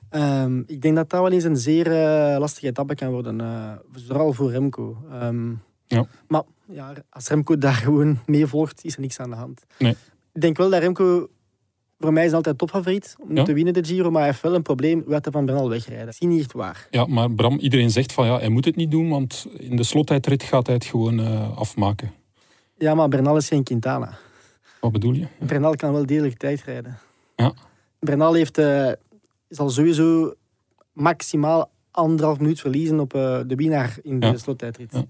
Ehm, 0.10 0.60
ik 0.66 0.82
denk 0.82 0.96
dat 0.96 1.10
dat 1.10 1.22
wel 1.22 1.32
eens 1.32 1.44
een 1.44 1.58
zeer 1.58 1.88
eh, 1.92 2.40
lastige 2.40 2.68
etappe 2.68 2.96
kan 2.96 3.12
worden. 3.12 3.42
eh, 3.42 3.72
vooral 3.92 4.34
voor 4.34 4.52
Remco. 4.52 4.98
Ehm, 5.12 5.50
Ja. 5.88 6.06
Maar 6.28 6.44
ja, 6.66 6.94
als 7.10 7.28
Remco 7.28 7.58
daar 7.58 7.74
gewoon 7.74 8.20
mee 8.26 8.48
volgt, 8.48 8.84
is 8.86 8.96
er 8.96 9.02
niks 9.02 9.20
aan 9.20 9.30
de 9.30 9.36
hand. 9.36 9.64
Nee. 9.80 9.96
Ik 10.34 10.42
denk 10.42 10.58
wel 10.58 10.70
dat 10.70 10.80
Remco... 10.82 11.30
Voor 12.02 12.14
mij 12.14 12.22
is 12.22 12.28
hij 12.28 12.38
altijd 12.38 12.58
topfavoriet 12.58 13.16
om 13.20 13.36
Ja. 13.36 13.44
te 13.44 13.54
winnen 13.54 13.74
de 13.74 13.84
Giro, 13.84 14.10
maar 14.12 14.22
hij 14.22 14.30
heeft 14.30 14.42
wel 14.42 14.56
een 14.56 14.62
probleem. 14.62 15.04
Hij 15.08 15.20
van 15.32 15.46
Bernal 15.46 15.70
wegrijden? 15.70 16.06
Dat 16.06 16.14
is 16.14 16.20
niet 16.28 16.40
echt 16.40 16.52
waar. 16.52 16.88
Ja, 16.90 17.06
maar 17.06 17.32
Bram, 17.32 17.58
iedereen 17.60 17.90
zegt 17.90 18.14
van 18.14 18.26
ja, 18.26 18.40
hij 18.40 18.50
moet 18.50 18.66
het 18.66 18.76
niet 18.76 18.92
doen, 18.92 19.10
want 19.10 19.48
in 19.58 19.76
de 19.76 19.84
slottijdrit 19.84 20.44
gaat 20.44 20.66
hij 20.66 20.76
het 20.76 20.86
gewoon 20.86 21.20
eh, 21.20 21.58
afmaken. 21.58 22.14
Ja, 22.78 22.96
maar 22.96 23.10
Bernal 23.10 23.38
is 23.38 23.48
geen 23.48 23.64
Quintana. 23.64 24.18
Wat 24.80 24.92
bedoel 24.92 25.14
je? 25.14 25.28
Bernal 25.40 25.76
kan 25.76 25.94
wel 25.94 26.06
degelijk 26.06 26.38
tijd 26.38 26.64
rijden. 26.64 26.98
Ja. 27.36 27.54
Bernal 28.00 28.34
heeft, 28.34 28.58
eh, 28.58 28.92
zal 29.50 29.70
sowieso 29.70 30.34
maximaal 30.94 31.70
anderhalf 31.92 32.40
minuut 32.40 32.60
verliezen 32.60 33.00
op 33.00 33.14
eh, 33.14 33.40
de 33.48 33.56
winnaar 33.56 33.98
in 34.04 34.20
de 34.20 34.26
Ja. 34.26 34.38
slottijdrit. 34.38 34.92
Ja. 34.94 35.04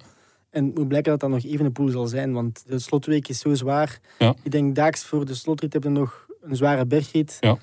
En 0.49 0.65
het 0.65 0.75
moet 0.77 0.87
blijken 0.87 1.11
dat 1.11 1.19
dat 1.19 1.29
nog 1.29 1.43
even 1.43 1.65
een 1.65 1.71
pool 1.71 1.87
zal 1.89 2.07
zijn, 2.07 2.33
want 2.33 2.63
de 2.67 2.79
slotweek 2.79 3.27
is 3.27 3.39
zo 3.39 3.53
zwaar. 3.55 3.99
Ja. 4.19 4.35
Ik 4.43 4.51
denk 4.51 4.75
daags 4.75 5.03
voor 5.03 5.25
de 5.25 5.33
slotrit 5.33 5.73
heb 5.73 5.83
je 5.83 5.89
nog 5.89 6.29
een 6.41 6.55
zware 6.55 6.85
bergrit. 6.85 7.37
Ja. 7.39 7.57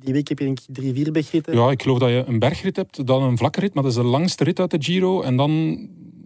Die 0.00 0.12
week 0.12 0.28
heb 0.28 0.38
je 0.38 0.44
denk 0.44 0.58
ik 0.60 0.66
drie, 0.74 0.94
vier 0.94 1.12
bergritten. 1.12 1.54
Ja, 1.54 1.70
ik 1.70 1.82
geloof 1.82 1.98
dat 1.98 2.08
je 2.08 2.24
een 2.26 2.38
bergrit 2.38 2.76
hebt, 2.76 3.06
dan 3.06 3.22
een 3.22 3.38
vlakke 3.38 3.60
rit, 3.60 3.74
maar 3.74 3.82
dat 3.82 3.92
is 3.92 3.98
de 3.98 4.04
langste 4.04 4.44
rit 4.44 4.60
uit 4.60 4.70
de 4.70 4.82
Giro. 4.82 5.22
En 5.22 5.36
dan 5.36 5.78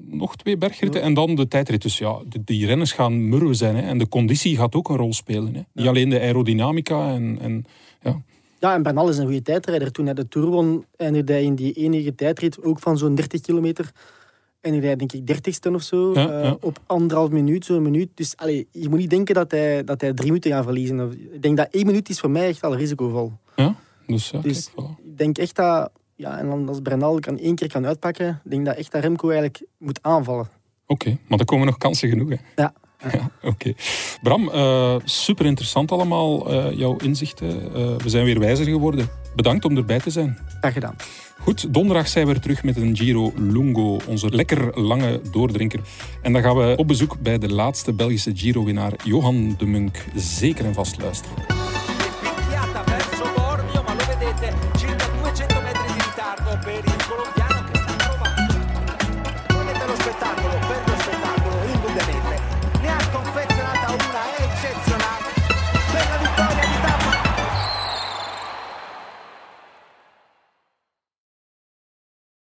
nog 0.08 0.36
twee 0.36 0.56
bergritten 0.56 1.00
Ja. 1.00 1.06
en 1.06 1.14
dan 1.14 1.34
de 1.34 1.48
tijdrit. 1.48 1.82
Dus 1.82 1.98
ja, 1.98 2.18
die 2.44 2.66
renners 2.66 2.92
gaan 2.92 3.28
murwen 3.28 3.54
zijn. 3.56 3.76
Hè. 3.76 3.82
En 3.82 3.98
de 3.98 4.08
conditie 4.08 4.56
gaat 4.56 4.74
ook 4.74 4.88
een 4.88 4.96
rol 4.96 5.12
spelen. 5.12 5.54
Hè. 5.54 5.60
Niet 5.72 5.86
alleen 5.86 6.08
de 6.08 6.20
aerodynamica 6.20 7.12
en, 7.14 7.38
en 7.40 7.64
Ja. 8.02 8.22
Ja, 8.60 8.74
en 8.74 8.82
Bernal 8.82 9.08
is 9.08 9.16
een 9.18 9.24
goede 9.24 9.42
tijdrijder. 9.42 9.92
Toen 9.92 10.04
hij 10.04 10.14
de 10.14 10.28
Tour 10.28 10.48
won, 10.48 10.84
eindigde 10.96 11.32
hij 11.32 11.42
in 11.42 11.54
die 11.54 11.72
enige 11.72 12.14
tijdrit 12.14 12.62
ook 12.64 12.78
van 12.78 12.98
zo'n 12.98 13.14
30 13.14 13.40
kilometer. 13.40 13.90
En 14.60 14.82
hij 14.82 14.96
denk 14.96 15.12
ik 15.12 15.26
dertigste 15.26 15.70
of 15.70 15.82
zo, 15.82 16.12
Ja, 16.14 16.40
eh, 16.42 16.52
op 16.60 16.78
anderhalf 16.86 17.30
minuut, 17.30 17.64
zo'n 17.64 17.82
minuut. 17.82 18.08
Dus 18.14 18.36
allee, 18.36 18.68
je 18.70 18.88
moet 18.88 18.98
niet 18.98 19.10
denken 19.10 19.34
dat 19.34 19.50
hij, 19.50 19.84
dat 19.84 20.00
hij 20.00 20.12
drie 20.12 20.26
minuten 20.28 20.50
gaat 20.50 20.64
verliezen. 20.64 21.12
Ik 21.32 21.42
denk 21.42 21.56
dat 21.56 21.68
één 21.70 21.86
minuut 21.86 22.08
is 22.08 22.20
voor 22.20 22.30
mij 22.30 22.48
echt 22.48 22.62
al 22.62 22.76
risicovol. 22.76 23.32
Ja, 23.56 23.74
dus 24.06 24.30
ja, 24.30 24.40
Dus 24.40 24.70
kijk, 24.74 24.86
voilà. 24.86 25.04
ik 25.04 25.18
denk 25.18 25.38
echt 25.38 25.56
dat, 25.56 25.90
ja, 26.14 26.38
en 26.38 26.46
dan 26.48 26.68
als 26.68 26.82
Bernal 26.82 27.18
kan 27.18 27.38
één 27.38 27.54
keer 27.54 27.68
kan 27.68 27.86
uitpakken, 27.86 28.40
ik 28.44 28.50
denk 28.50 28.66
dat 28.66 28.76
echt 28.76 28.92
dat 28.92 29.02
Remco 29.02 29.28
eigenlijk 29.28 29.62
moet 29.78 29.98
aanvallen. 30.02 30.48
Oké, 30.86 31.18
maar 31.28 31.38
er 31.38 31.44
komen 31.44 31.66
nog 31.66 31.76
kansen 31.78 32.08
genoeg. 32.08 32.28
Hè? 32.28 32.36
Ja. 32.62 32.72
Ja, 33.12 33.30
Oké. 33.42 33.72
Bram, 34.22 34.50
eh, 34.50 34.96
super 35.04 35.46
interessant 35.46 35.92
allemaal, 35.92 36.50
eh, 36.50 36.78
jouw 36.78 36.96
inzichten. 36.96 37.72
We 37.98 38.08
zijn 38.08 38.24
weer 38.24 38.38
wijzer 38.38 38.64
geworden. 38.64 39.08
Bedankt 39.34 39.64
om 39.64 39.76
erbij 39.76 39.98
te 39.98 40.10
zijn. 40.10 40.38
Graag 40.60 40.72
gedaan. 40.72 40.96
Goed, 41.38 41.74
donderdag 41.74 42.08
zijn 42.08 42.26
we 42.26 42.34
er 42.34 42.40
terug 42.40 42.62
met 42.62 42.76
een 42.76 42.96
Giro 42.96 43.32
Lungo, 43.36 43.98
onze 44.06 44.28
lekker 44.28 44.80
lange 44.80 45.20
doordrinker. 45.30 45.80
En 46.22 46.32
dan 46.32 46.42
gaan 46.42 46.56
we 46.56 46.74
op 46.76 46.88
bezoek 46.88 47.20
bij 47.20 47.38
de 47.38 47.52
laatste 47.52 47.92
Belgische 47.92 48.32
Giro-winnaar 48.34 48.92
Johan 49.04 49.54
de 49.58 49.66
Munk. 49.66 50.04
Zeker 50.14 50.64
en 50.64 50.74
vast 50.74 51.00
luisteren. 51.00 51.79